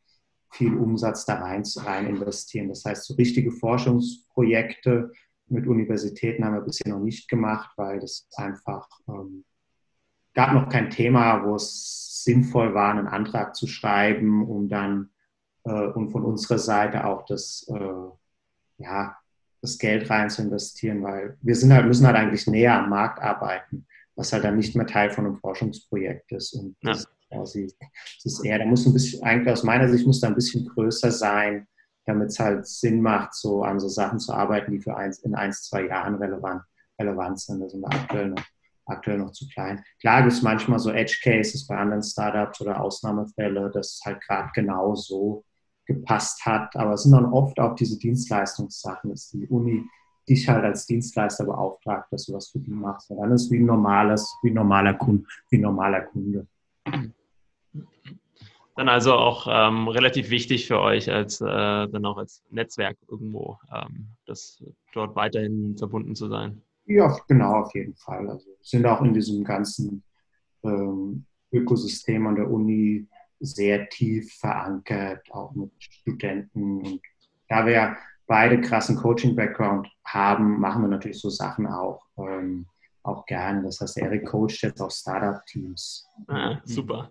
[0.52, 2.68] viel Umsatz da rein, rein investieren.
[2.68, 5.12] Das heißt, so richtige Forschungsprojekte
[5.50, 9.44] mit Universitäten haben wir bisher noch nicht gemacht, weil das einfach ähm,
[10.34, 15.10] gab noch kein Thema, wo es sinnvoll war, einen Antrag zu schreiben, um dann
[15.64, 19.16] äh, und von unserer Seite auch das, äh, ja,
[19.60, 23.20] das Geld rein zu investieren, weil wir sind halt, müssen halt eigentlich näher am Markt
[23.20, 26.54] arbeiten, was halt dann nicht mehr Teil von einem Forschungsprojekt ist.
[26.54, 26.92] Und ja.
[26.92, 27.72] das quasi.
[28.18, 30.66] Es ist eher, da muss ein bisschen, eigentlich aus meiner Sicht muss da ein bisschen
[30.66, 31.66] größer sein,
[32.10, 35.34] damit es halt Sinn macht, so an so Sachen zu arbeiten, die für eins, in
[35.34, 36.62] ein, zwei Jahren relevant,
[36.98, 37.60] relevant sind.
[37.60, 38.44] Da sind wir aktuell noch,
[38.86, 39.84] aktuell noch zu klein.
[40.00, 44.20] Klar gibt es manchmal so Edge Cases bei anderen Startups oder Ausnahmefälle, dass es halt
[44.22, 45.44] gerade genau so
[45.86, 46.74] gepasst hat.
[46.76, 49.84] Aber es sind dann oft auch diese Dienstleistungssachen, dass die Uni
[50.28, 53.10] dich halt als Dienstleister beauftragt, dass du was für die machst.
[53.10, 56.46] Und dann ist es wie ein normales, wie ein normaler Kunde, wie ein normaler Kunde.
[58.76, 63.58] Dann also auch ähm, relativ wichtig für euch als äh, dann auch als Netzwerk irgendwo,
[63.74, 64.62] ähm, das
[64.94, 66.62] dort weiterhin verbunden zu sein.
[66.86, 68.28] Ja, genau, auf jeden Fall.
[68.28, 70.02] Also sind auch in diesem ganzen
[70.64, 73.06] ähm, Ökosystem an der Uni
[73.40, 76.80] sehr tief verankert, auch mit Studenten.
[76.82, 77.00] Und
[77.48, 77.96] da wir ja
[78.26, 82.66] beide krassen Coaching-Background haben, machen wir natürlich so Sachen auch, ähm,
[83.02, 83.62] auch gerne.
[83.62, 86.08] Das heißt, Erik coacht jetzt auch Startup-Teams.
[86.28, 87.10] Ah, super.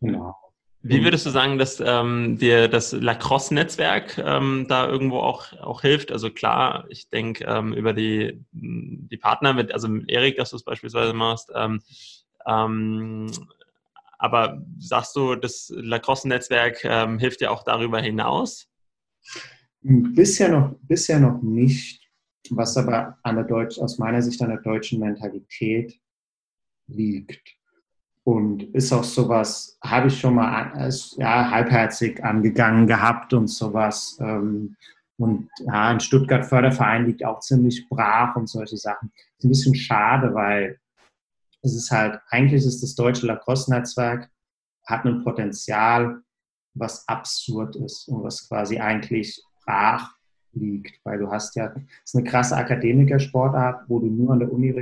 [0.00, 0.34] Genau.
[0.82, 6.10] Wie würdest du sagen, dass ähm, dir das Lacrosse-Netzwerk ähm, da irgendwo auch, auch hilft?
[6.10, 10.56] Also klar, ich denke ähm, über die, die Partner mit, also mit Erik, dass du
[10.56, 11.82] es beispielsweise machst, ähm,
[12.46, 13.30] ähm,
[14.18, 18.66] aber sagst du, das Lacrosse-Netzwerk ähm, hilft dir auch darüber hinaus?
[19.82, 22.06] Bisher noch, bisher noch nicht,
[22.50, 25.98] was aber an der Deutsch, aus meiner Sicht an der deutschen Mentalität
[26.86, 27.59] liegt.
[28.30, 34.18] Und ist auch sowas, habe ich schon mal als, ja, halbherzig angegangen gehabt und sowas.
[34.20, 34.76] Ähm,
[35.18, 39.10] und ja, ein Stuttgart Förderverein liegt auch ziemlich brach und solche Sachen.
[39.36, 40.78] Ist ein bisschen schade, weil
[41.62, 44.30] es ist halt, eigentlich ist das deutsche Lacrosse-Netzwerk,
[44.86, 46.22] hat ein Potenzial,
[46.74, 50.08] was absurd ist und was quasi eigentlich brach
[50.54, 51.72] liegt, weil du hast ja,
[52.04, 54.74] es ist eine krasse Akademikersportart, wo du nur an der Uni,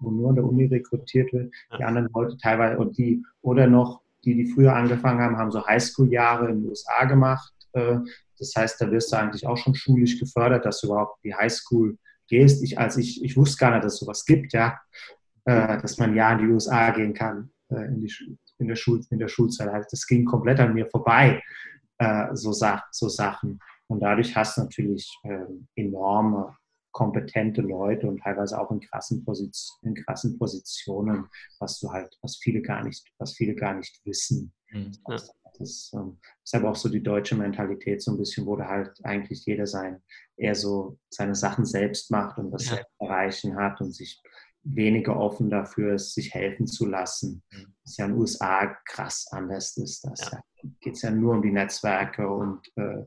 [0.00, 4.02] wo nur an der Uni rekrutiert wird, die anderen Leute teilweise, und die, oder noch,
[4.24, 7.52] die, die früher angefangen haben, haben so Highschool-Jahre in den USA gemacht.
[7.72, 7.98] Äh,
[8.38, 11.96] das heißt, da wirst du eigentlich auch schon schulisch gefördert, dass du überhaupt die Highschool
[12.28, 12.62] gehst.
[12.62, 14.78] Ich, als ich, ich wusste gar nicht, dass es sowas gibt, ja.
[15.44, 18.12] Äh, dass man ja in die USA gehen kann äh, in, die,
[18.58, 19.70] in, der Schul, in der Schulzeit.
[19.70, 21.42] Halt, das ging komplett an mir vorbei,
[22.32, 23.60] so, so Sachen.
[23.90, 25.12] Und dadurch hast du natürlich
[25.74, 26.56] enorme
[26.92, 29.24] kompetente Leute und teilweise auch in krassen,
[29.82, 31.26] in krassen Positionen,
[31.58, 34.52] was du halt, was viele gar nicht, was viele gar nicht wissen.
[34.70, 34.92] Mhm.
[35.06, 38.66] Das, das ähm, ist aber auch so die deutsche Mentalität so ein bisschen, wo da
[38.68, 40.02] halt eigentlich jeder sein,
[40.36, 42.78] eher so seine Sachen selbst macht und das ja.
[42.98, 44.22] erreichen hat und sich
[44.62, 47.42] weniger offen dafür ist, sich helfen zu lassen.
[47.50, 47.74] Mhm.
[47.82, 50.04] Das ist ja in den USA krass anders ist.
[50.04, 50.40] Da ja.
[50.80, 53.04] geht es ja nur um die Netzwerke und äh,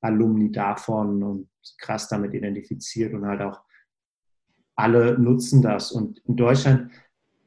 [0.00, 3.60] Alumni davon und krass damit identifiziert und halt auch
[4.74, 5.92] alle nutzen das.
[5.92, 6.92] Und in Deutschland,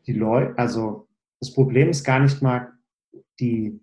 [0.05, 1.07] die Leute, also
[1.39, 2.73] das Problem ist gar nicht mal,
[3.39, 3.79] die,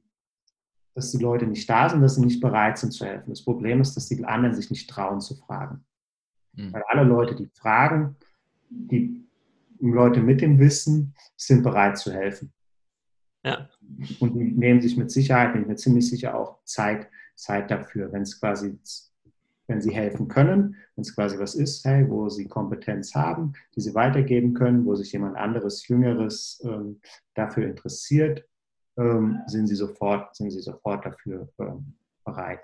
[0.95, 3.31] dass die Leute nicht da sind, dass sie nicht bereit sind zu helfen.
[3.31, 5.85] Das Problem ist, dass die anderen sich nicht trauen zu fragen.
[6.53, 6.73] Mhm.
[6.73, 8.17] Weil alle Leute, die fragen,
[8.69, 9.28] die
[9.81, 12.53] Leute mit dem Wissen sind bereit zu helfen.
[13.45, 13.69] Ja.
[14.21, 18.23] Und nehmen sich mit Sicherheit, bin ich mir ziemlich sicher auch Zeit, Zeit dafür, wenn
[18.23, 18.79] es quasi,
[19.69, 23.81] wenn sie helfen können, wenn es quasi was ist, hey, wo sie Kompetenz haben, die
[23.81, 27.01] sie weitergeben können, wo sich jemand anderes, Jüngeres ähm,
[27.35, 28.47] dafür interessiert,
[28.99, 32.61] ähm, sind sie sofort, sind sie sofort dafür ähm, bereit.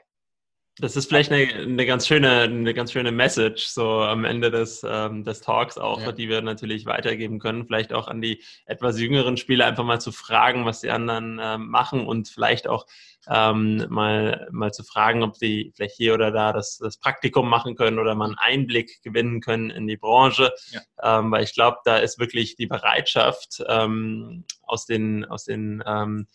[0.79, 4.85] Das ist vielleicht eine, eine, ganz schöne, eine ganz schöne Message so am Ende des,
[4.85, 6.11] ähm, des Talks auch, ja.
[6.11, 7.65] die wir natürlich weitergeben können.
[7.65, 11.69] Vielleicht auch an die etwas jüngeren Spieler einfach mal zu fragen, was die anderen ähm,
[11.69, 12.87] machen und vielleicht auch
[13.29, 17.77] ähm, mal, mal zu fragen, ob die vielleicht hier oder da das, das Praktikum machen
[17.77, 20.53] können oder mal einen Einblick gewinnen können in die Branche.
[20.71, 21.21] Ja.
[21.21, 26.27] Ähm, weil ich glaube, da ist wirklich die Bereitschaft ähm, aus den, aus den ähm,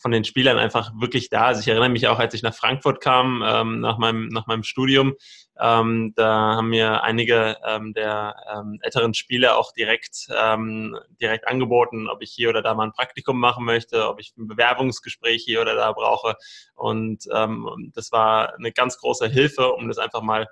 [0.00, 1.46] von den Spielern einfach wirklich da.
[1.46, 4.62] Also ich erinnere mich auch, als ich nach Frankfurt kam, ähm, nach, meinem, nach meinem
[4.62, 5.14] Studium,
[5.60, 12.08] ähm, da haben mir einige ähm, der ähm, älteren Spieler auch direkt, ähm, direkt angeboten,
[12.08, 15.60] ob ich hier oder da mal ein Praktikum machen möchte, ob ich ein Bewerbungsgespräch hier
[15.60, 16.36] oder da brauche.
[16.74, 20.48] Und ähm, das war eine ganz große Hilfe, um das einfach mal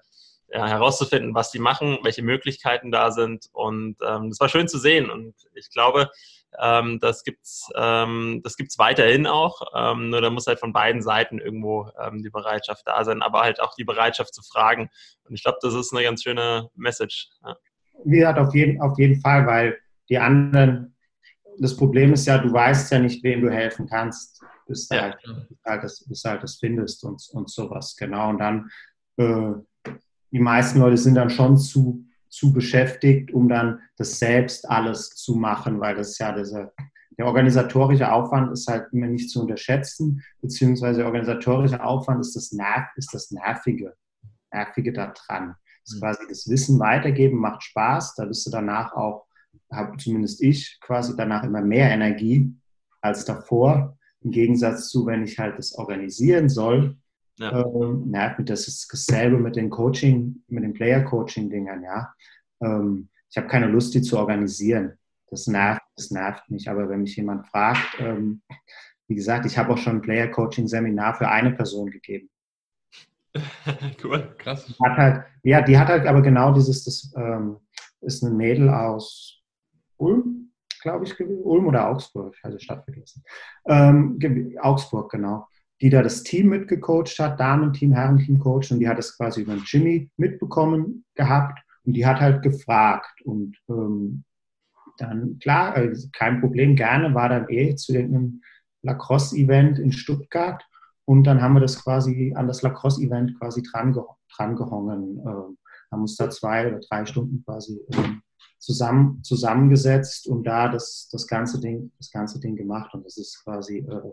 [0.51, 3.49] ja, herauszufinden, was die machen, welche Möglichkeiten da sind.
[3.53, 5.11] Und ähm, das war schön zu sehen.
[5.11, 6.11] Und ich glaube,
[6.61, 9.61] ähm, das gibt's, ähm, das gibt's weiterhin auch.
[9.75, 13.41] Ähm, nur da muss halt von beiden Seiten irgendwo ähm, die Bereitschaft da sein, aber
[13.41, 14.89] halt auch die Bereitschaft zu fragen.
[15.25, 17.29] Und ich glaube, das ist eine ganz schöne Message.
[17.45, 17.57] Ja.
[18.05, 19.79] Wie gesagt, auf jeden, auf jeden Fall, weil
[20.09, 20.97] die anderen,
[21.59, 25.03] das Problem ist ja, du weißt ja nicht, wem du helfen kannst, bis, ja.
[25.03, 25.17] halt,
[25.67, 27.97] halt, das, bis halt das findest und, und sowas.
[27.97, 28.31] Genau.
[28.31, 28.71] Und dann,
[29.17, 29.53] äh,
[30.31, 35.35] die meisten Leute sind dann schon zu zu beschäftigt, um dann das selbst alles zu
[35.35, 36.73] machen, weil das ist ja diese,
[37.19, 42.53] der organisatorische Aufwand ist halt immer nicht zu unterschätzen, beziehungsweise der organisatorische Aufwand ist das,
[42.53, 43.95] Nerv, ist das Nervige,
[44.53, 45.57] Nervige daran.
[45.85, 46.01] Das ist mhm.
[46.01, 49.27] quasi das Wissen weitergeben, macht Spaß, da bist du danach auch,
[49.73, 52.55] habe zumindest ich quasi danach immer mehr Energie
[53.01, 53.99] als davor.
[54.21, 56.97] Im Gegensatz zu, wenn ich halt das organisieren soll,
[57.39, 57.65] ja.
[57.65, 62.13] ähm, das ist dasselbe mit den Coaching, mit den Player-Coaching-Dingern, ja.
[62.61, 64.99] Ähm, ich habe keine Lust, die zu organisieren.
[65.31, 66.69] Das nervt, das nervt mich.
[66.69, 68.43] Aber wenn mich jemand fragt, ähm,
[69.07, 72.29] wie gesagt, ich habe auch schon ein Player-Coaching-Seminar für eine Person gegeben.
[74.05, 74.75] cool, krass.
[74.83, 77.59] Hat halt, ja, die hat halt aber genau dieses, das ähm,
[78.01, 79.43] ist ein Mädel aus
[79.97, 83.23] Ulm, glaube ich, Ulm oder Augsburg, die Stadt vergessen.
[83.67, 84.19] Ähm,
[84.61, 85.47] Augsburg, genau.
[85.81, 89.55] Die da das Team mitgecoacht hat, Damenteam, Herrenteam coacht und die hat es quasi über
[89.55, 94.25] den Jimmy mitbekommen gehabt und die hat halt gefragt und ähm,
[94.99, 98.43] dann, klar, also kein Problem, gerne, war dann eh zu einem
[98.83, 100.63] Lacrosse-Event in Stuttgart
[101.05, 104.57] und dann haben wir das quasi an das Lacrosse-Event quasi dran, dran.
[104.57, 105.59] Ähm,
[105.91, 108.23] haben uns da zwei oder drei Stunden quasi ähm,
[108.59, 112.93] zusammen, zusammengesetzt und da das, das, ganze Ding, das ganze Ding gemacht.
[112.95, 114.13] Und das ist quasi äh,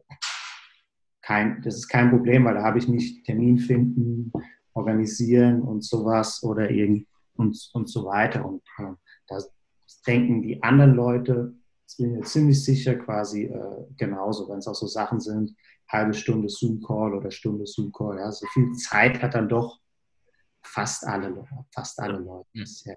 [1.25, 4.31] kein, das ist kein Problem, weil da habe ich nicht Termin finden,
[4.73, 8.45] organisieren und sowas oder irgend und, und so weiter.
[8.45, 8.93] Und äh,
[9.27, 9.39] da
[10.05, 11.55] denken die anderen Leute,
[11.85, 15.55] das bin ich mir ziemlich sicher, quasi äh, genauso, wenn es auch so Sachen sind,
[15.89, 18.17] halbe Stunde Zoom-Call oder Stunde Zoom-Call.
[18.17, 19.79] Ja, so viel Zeit hat dann doch
[20.63, 22.47] fast alle, fast alle Leute.
[22.53, 22.95] Ja.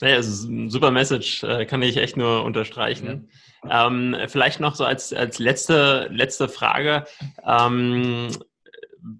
[0.00, 3.28] Ja, ein super Message, äh, kann ich echt nur unterstreichen.
[3.64, 3.88] Ja.
[3.88, 7.04] Ähm, vielleicht noch so als, als letzte, letzte Frage.
[7.44, 8.28] Ähm,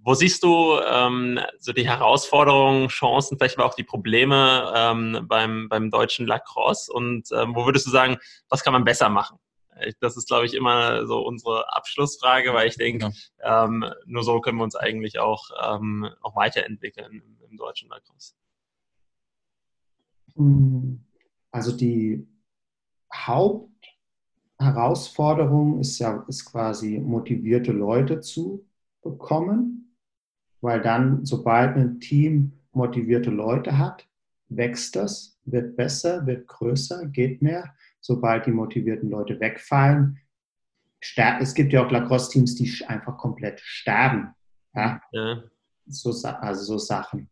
[0.05, 5.69] wo siehst du ähm, so die Herausforderungen, Chancen, vielleicht aber auch die Probleme ähm, beim,
[5.69, 6.93] beim deutschen Lacrosse?
[6.93, 8.19] Und ähm, wo würdest du sagen,
[8.49, 9.39] was kann man besser machen?
[10.01, 13.65] Das ist, glaube ich, immer so unsere Abschlussfrage, weil ich denke, ja.
[13.65, 18.35] ähm, nur so können wir uns eigentlich auch, ähm, auch weiterentwickeln im, im deutschen Lacrosse.
[20.39, 21.05] Hm,
[21.51, 22.27] also die
[23.13, 28.65] Hauptherausforderung ist ja ist quasi motivierte Leute zu
[29.03, 29.95] bekommen,
[30.61, 34.09] weil dann, sobald ein Team motivierte Leute hat,
[34.49, 37.75] wächst das, wird besser, wird größer, geht mehr.
[38.01, 40.19] Sobald die motivierten Leute wegfallen,
[41.41, 44.35] es gibt ja auch Lacrosse-Teams, die einfach komplett sterben.
[44.75, 45.01] Ja?
[45.13, 45.43] ja.
[45.87, 47.29] So, also so Sachen.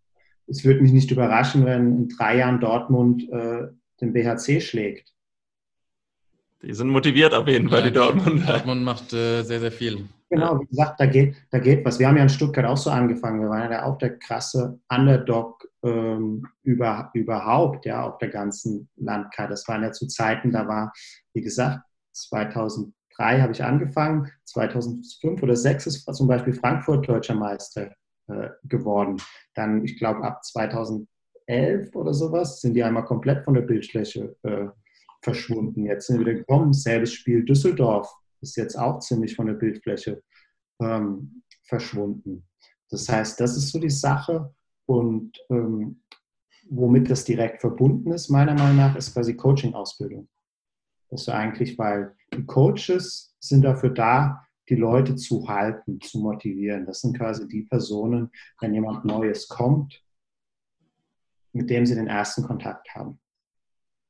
[0.47, 3.69] Es würde mich nicht überraschen, wenn in drei Jahren Dortmund äh,
[4.01, 5.13] den BHC schlägt.
[6.63, 8.49] Die sind motiviert auf jeden Fall, ja, die Dortmund.
[8.49, 10.09] Dortmund macht äh, sehr, sehr viel.
[10.29, 11.99] Genau, wie gesagt, da geht, da geht was.
[11.99, 13.41] Wir haben ja in Stuttgart auch so angefangen.
[13.41, 19.51] Wir waren ja auch der krasse Underdog ähm, über, überhaupt, ja, auf der ganzen Landkarte.
[19.51, 20.93] Das waren ja zu Zeiten, da war,
[21.33, 21.83] wie gesagt,
[22.13, 27.93] 2003 habe ich angefangen, 2005 oder 2006 ist zum Beispiel Frankfurt deutscher Meister
[28.29, 29.17] äh, geworden.
[29.55, 34.67] Dann, ich glaube, ab 2011 oder sowas sind die einmal komplett von der Bildfläche äh,
[35.23, 35.85] verschwunden.
[35.85, 36.73] Jetzt sind wir wieder gekommen.
[36.73, 40.23] Selbes Spiel Düsseldorf ist jetzt auch ziemlich von der Bildfläche
[40.81, 42.47] ähm, verschwunden.
[42.91, 44.55] Das heißt, das ist so die Sache.
[44.87, 46.03] Und ähm,
[46.69, 50.29] womit das direkt verbunden ist, meiner Meinung nach, ist quasi Coaching-Ausbildung.
[51.11, 56.87] Das ist eigentlich, weil die Coaches sind dafür da, die Leute zu halten, zu motivieren.
[56.87, 60.03] Das sind quasi die Personen, wenn jemand Neues kommt,
[61.53, 63.19] mit dem sie den ersten Kontakt haben.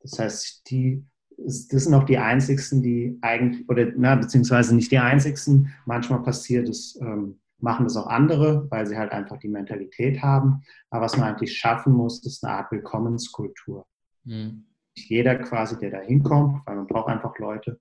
[0.01, 1.05] Das heißt, die
[1.39, 6.69] das sind auch die einzigsten, die eigentlich, oder na, beziehungsweise nicht die einzigsten, manchmal passiert
[6.69, 10.63] es, ähm, machen das auch andere, weil sie halt einfach die Mentalität haben.
[10.91, 13.87] Aber was man eigentlich schaffen muss, ist eine Art Willkommenskultur.
[14.25, 14.65] Mhm.
[14.95, 17.81] Jeder quasi, der da hinkommt, weil man braucht einfach Leute,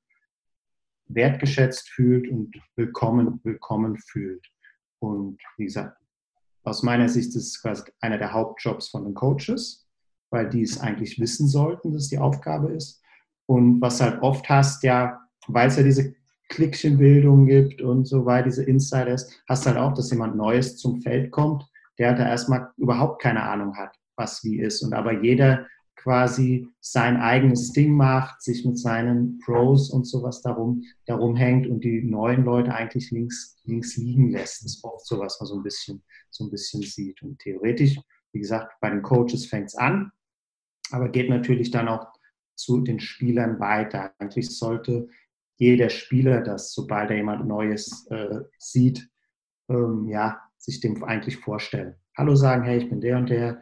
[1.07, 4.45] wertgeschätzt fühlt und willkommen, willkommen fühlt.
[4.99, 5.97] Und wie gesagt,
[6.63, 9.87] aus meiner Sicht ist es quasi einer der Hauptjobs von den Coaches,
[10.31, 13.01] weil die es eigentlich wissen sollten, dass die Aufgabe ist.
[13.45, 16.15] Und was halt oft hast, ja, weil es ja diese
[16.49, 21.31] Klickchenbildung gibt und so weiter, diese Insiders, hast halt auch, dass jemand Neues zum Feld
[21.31, 21.65] kommt,
[21.99, 24.81] der da erstmal überhaupt keine Ahnung hat, was wie ist.
[24.81, 25.67] Und aber jeder
[26.05, 31.83] quasi sein eigenes Ding macht, sich mit seinen Pros und sowas darum, darum hängt und
[31.83, 34.63] die neuen Leute eigentlich links, links liegen lässt.
[34.63, 37.23] Das ist oft so, was man so ein bisschen, so ein bisschen sieht.
[37.23, 37.97] Und theoretisch,
[38.33, 40.11] wie gesagt, bei den Coaches fängt es an,
[40.91, 42.05] aber geht natürlich dann auch
[42.53, 44.13] zu den Spielern weiter.
[44.19, 45.07] Eigentlich sollte
[45.57, 49.09] jeder Spieler das, sobald er jemand Neues äh, sieht,
[49.69, 51.95] ähm, ja, sich dem eigentlich vorstellen.
[52.15, 53.59] Hallo sagen, hey, ich bin der und der,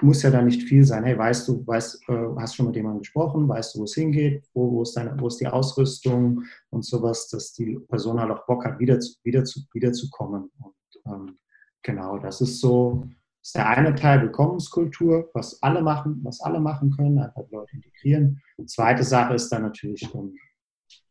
[0.00, 1.04] muss ja da nicht viel sein.
[1.04, 4.44] Hey, weißt du, weißt, äh, hast schon mit jemandem gesprochen, weißt du, wo es hingeht,
[4.52, 8.46] wo, wo, ist deine, wo ist die Ausrüstung und sowas, dass die Person halt auch
[8.46, 10.50] Bock hat, wieder, zu, wieder, zu, wieder zu kommen.
[10.58, 10.74] Und
[11.06, 11.38] ähm,
[11.82, 13.04] genau, das ist so,
[13.42, 18.42] ist der eine Teil Willkommenskultur, was alle machen, was alle machen können, einfach Leute integrieren.
[18.58, 20.34] Die zweite Sache ist dann natürlich um,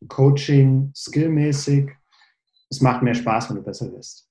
[0.07, 1.89] Coaching, skillmäßig.
[2.69, 4.29] Es macht mehr Spaß, wenn du besser wirst.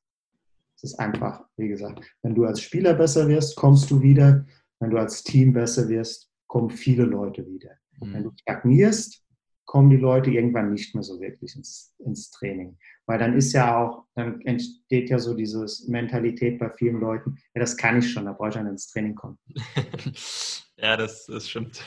[0.82, 4.44] Es ist einfach, wie gesagt, wenn du als Spieler besser wirst, kommst du wieder.
[4.80, 7.70] Wenn du als Team besser wirst, kommen viele Leute wieder.
[8.00, 8.12] Mhm.
[8.12, 9.22] Wenn du stagnierst,
[9.64, 12.76] kommen die Leute irgendwann nicht mehr so wirklich ins, ins Training.
[13.06, 17.60] Weil dann ist ja auch, dann entsteht ja so diese Mentalität bei vielen Leuten, ja,
[17.60, 19.38] das kann ich schon, da brauche ich dann ins Training kommen.
[20.76, 21.80] ja, das, das stimmt.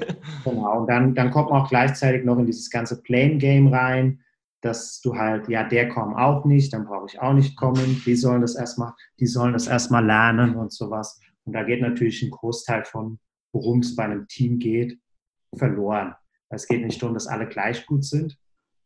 [0.44, 4.20] genau, und dann, dann kommt man auch gleichzeitig noch in dieses ganze Playing Game rein
[4.60, 8.14] dass du halt, ja, der kommt auch nicht, dann brauche ich auch nicht kommen, die
[8.14, 11.20] sollen das erstmal, die sollen das erstmal lernen und sowas.
[11.44, 13.18] Und da geht natürlich ein Großteil von,
[13.52, 15.00] worum es bei einem Team geht,
[15.56, 16.14] verloren.
[16.50, 18.38] Es geht nicht darum, dass alle gleich gut sind,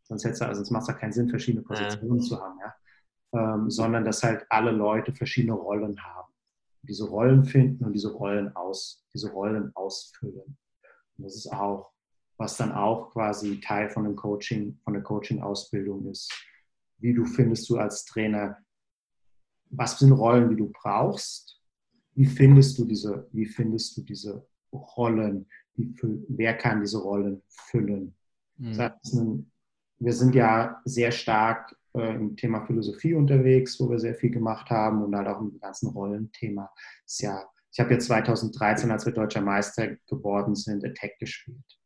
[0.05, 2.25] sonst, hätte, also sonst macht es ja keinen Sinn, verschiedene Positionen ja.
[2.25, 2.75] zu haben, ja?
[3.33, 6.33] Ähm, sondern dass halt alle Leute verschiedene Rollen haben.
[6.83, 10.57] Diese Rollen finden und diese Rollen aus, diese Rollen ausfüllen.
[11.16, 11.93] Und das ist auch
[12.45, 16.30] was dann auch quasi Teil von dem Coaching, von der Coaching-Ausbildung ist.
[16.99, 18.59] Wie du findest du als Trainer,
[19.70, 21.59] was sind Rollen, die du brauchst?
[22.14, 25.47] Wie findest du diese, wie findest du diese Rollen?
[25.74, 25.95] Wie,
[26.28, 28.14] wer kann diese Rollen füllen?
[28.59, 28.78] Mhm.
[28.78, 29.51] Ein,
[29.99, 34.68] wir sind ja sehr stark äh, im Thema Philosophie unterwegs, wo wir sehr viel gemacht
[34.68, 36.70] haben und halt auch im ganzen Rollenthema.
[37.07, 37.42] Ist ja,
[37.72, 41.78] ich habe ja 2013, als wir deutscher Meister geworden sind, Attack gespielt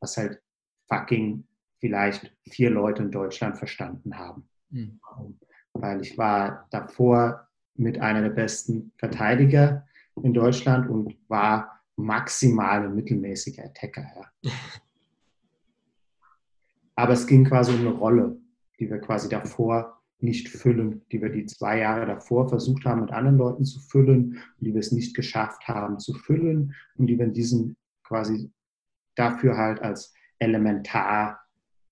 [0.00, 0.40] was halt
[0.88, 1.44] fucking
[1.78, 4.48] vielleicht vier Leute in Deutschland verstanden haben.
[4.70, 5.00] Mhm.
[5.72, 9.86] Weil ich war davor mit einer der besten Verteidiger
[10.22, 14.06] in Deutschland und war maximal ein mittelmäßiger Attacker.
[14.42, 14.50] Ja.
[16.96, 18.36] Aber es ging quasi um eine Rolle,
[18.78, 23.10] die wir quasi davor nicht füllen, die wir die zwei Jahre davor versucht haben, mit
[23.10, 27.24] anderen Leuten zu füllen die wir es nicht geschafft haben zu füllen und die wir
[27.24, 28.50] in diesem quasi
[29.20, 31.40] dafür halt als elementar,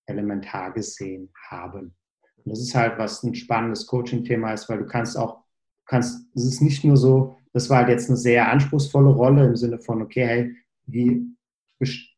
[0.07, 1.95] elementar gesehen haben.
[2.37, 5.45] Und das ist halt, was ein spannendes Coaching-Thema ist, weil du kannst auch,
[5.87, 9.57] kannst, es ist nicht nur so, das war halt jetzt eine sehr anspruchsvolle Rolle im
[9.57, 10.57] Sinne von, okay, hey,
[10.87, 11.26] wie,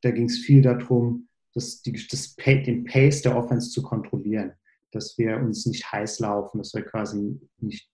[0.03, 4.53] da ging es viel darum, das, die, das, den Pace der Offense zu kontrollieren,
[4.93, 7.91] dass wir uns nicht heiß laufen, dass wir quasi nicht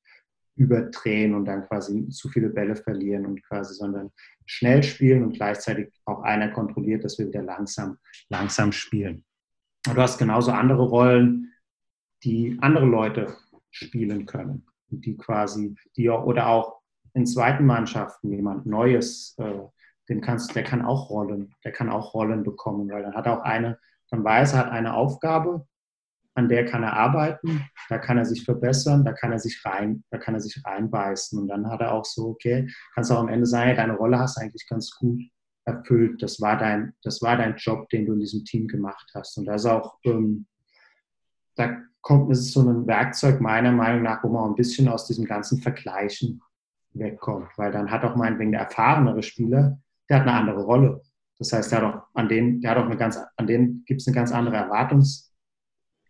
[0.56, 4.10] überdrehen und dann quasi zu viele Bälle verlieren und quasi, sondern
[4.46, 7.98] schnell spielen und gleichzeitig auch einer kontrolliert, dass wir wieder langsam,
[8.28, 9.24] langsam spielen.
[9.84, 11.52] Du hast genauso andere Rollen,
[12.24, 13.36] die andere Leute
[13.70, 16.80] spielen können, die quasi, die oder auch
[17.12, 19.60] in zweiten Mannschaften jemand Neues, äh,
[20.08, 23.40] den kannst, der kann auch Rollen, der kann auch Rollen bekommen, weil dann hat auch
[23.40, 23.78] eine,
[24.10, 25.66] dann weiß er hat eine Aufgabe
[26.36, 30.04] an der kann er arbeiten, da kann er sich verbessern, da kann er sich rein,
[30.10, 31.38] da kann er sich reinbeißen.
[31.38, 34.36] Und dann hat er auch so, okay, kannst auch am Ende sagen, deine Rolle hast
[34.36, 35.22] du eigentlich ganz gut
[35.64, 36.22] erfüllt.
[36.22, 39.38] Das war dein, das war dein Job, den du in diesem Team gemacht hast.
[39.38, 40.46] Und da ist auch, ähm,
[41.54, 45.24] da kommt, es so ein Werkzeug meiner Meinung nach, wo man ein bisschen aus diesem
[45.24, 46.42] ganzen Vergleichen
[46.92, 47.48] wegkommt.
[47.56, 49.78] Weil dann hat auch meinetwegen der erfahrenere Spieler,
[50.10, 51.02] der hat eine andere Rolle.
[51.38, 54.02] Das heißt, der hat auch an den, der hat auch eine ganz, an den gibt
[54.02, 55.26] es eine ganz andere Erwartungs-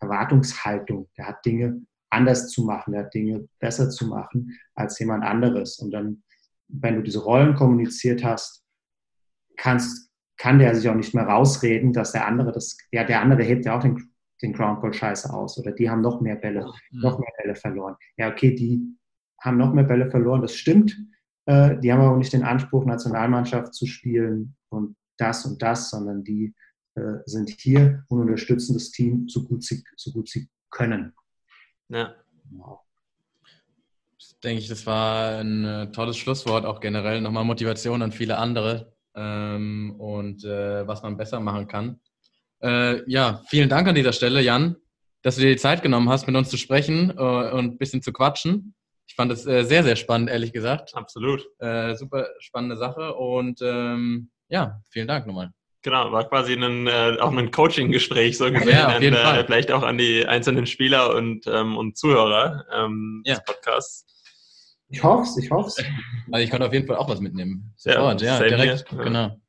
[0.00, 1.08] Erwartungshaltung.
[1.16, 5.78] Der hat Dinge anders zu machen, der hat Dinge besser zu machen als jemand anderes.
[5.78, 6.22] Und dann,
[6.68, 8.64] wenn du diese Rollen kommuniziert hast,
[9.56, 13.42] kannst, kann der sich auch nicht mehr rausreden, dass der andere das, ja, der andere
[13.42, 14.10] hebt ja auch den,
[14.42, 17.00] den Groundball scheiße aus oder die haben noch mehr Bälle, mhm.
[17.00, 17.96] noch mehr Bälle verloren.
[18.16, 18.96] Ja, okay, die
[19.40, 20.96] haben noch mehr Bälle verloren, das stimmt.
[21.46, 26.22] Äh, die haben aber nicht den Anspruch, Nationalmannschaft zu spielen und das und das, sondern
[26.22, 26.54] die
[27.24, 31.12] sind hier und unterstützen das Team so gut sie, so gut sie können.
[31.88, 32.14] Ja.
[32.50, 32.82] Genau.
[34.42, 38.92] Denke ich, das war ein äh, tolles Schlusswort, auch generell nochmal Motivation an viele andere
[39.14, 42.00] ähm, und äh, was man besser machen kann.
[42.62, 44.76] Äh, ja, vielen Dank an dieser Stelle, Jan,
[45.22, 48.02] dass du dir die Zeit genommen hast, mit uns zu sprechen äh, und ein bisschen
[48.02, 48.74] zu quatschen.
[49.08, 50.92] Ich fand es sehr, sehr spannend, ehrlich gesagt.
[50.94, 51.48] Absolut.
[51.94, 55.52] super spannende Sache und ähm, ja, vielen Dank nochmal.
[55.86, 58.70] Genau, war quasi ein, äh, auch ein Coaching-Gespräch so gesehen.
[58.70, 59.44] Ja, auf jeden und, äh, Fall.
[59.44, 63.36] Vielleicht auch an die einzelnen Spieler und, ähm, und Zuhörer ähm, ja.
[63.36, 64.04] des Podcasts.
[64.88, 65.76] Ich hoffe es, ich hoffe es.
[66.32, 67.72] Also ich konnte auf jeden Fall auch was mitnehmen.
[67.76, 68.98] Sofort, ja, ja direkt, hier.
[68.98, 69.40] genau.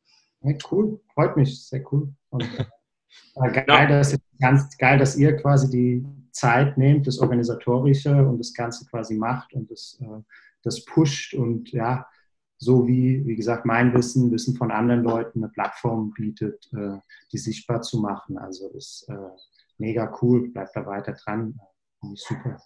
[0.42, 2.14] Ja, cool, freut mich, sehr cool.
[2.30, 2.44] Und,
[3.36, 3.88] äh, geil, ja.
[3.88, 9.16] dass, ganz geil, dass ihr quasi die Zeit nehmt, das Organisatorische und das Ganze quasi
[9.16, 10.22] macht und das, äh,
[10.62, 12.06] das pusht und ja,
[12.58, 16.98] so wie, wie gesagt, mein Wissen, Wissen von anderen Leuten eine Plattform bietet, äh,
[17.32, 18.38] die sichtbar zu machen.
[18.38, 19.16] Also ist äh,
[19.78, 21.60] mega cool, bleibt da weiter dran.
[22.16, 22.60] Super.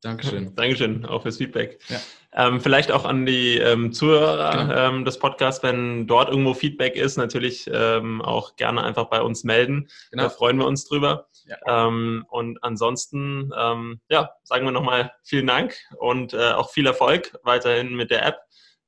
[0.00, 0.54] Dankeschön.
[0.54, 1.80] Dankeschön, auch fürs Feedback.
[1.88, 1.98] Ja.
[2.32, 4.74] Ähm, vielleicht auch an die ähm, Zuhörer genau.
[4.74, 9.42] ähm, des Podcasts, wenn dort irgendwo Feedback ist, natürlich ähm, auch gerne einfach bei uns
[9.42, 9.88] melden.
[10.12, 10.24] Genau.
[10.24, 11.26] Da freuen wir uns drüber.
[11.46, 11.88] Ja.
[11.88, 17.36] Ähm, und ansonsten, ähm, ja, sagen wir nochmal vielen Dank und äh, auch viel Erfolg
[17.42, 18.38] weiterhin mit der App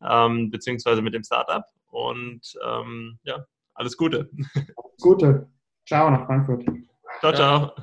[0.03, 1.65] ähm, beziehungsweise mit dem Startup.
[1.91, 3.45] Und ähm, ja,
[3.75, 4.31] alles Gute.
[5.01, 5.49] Gute.
[5.87, 6.65] Ciao nach Frankfurt.
[7.21, 7.75] Ciao, ciao.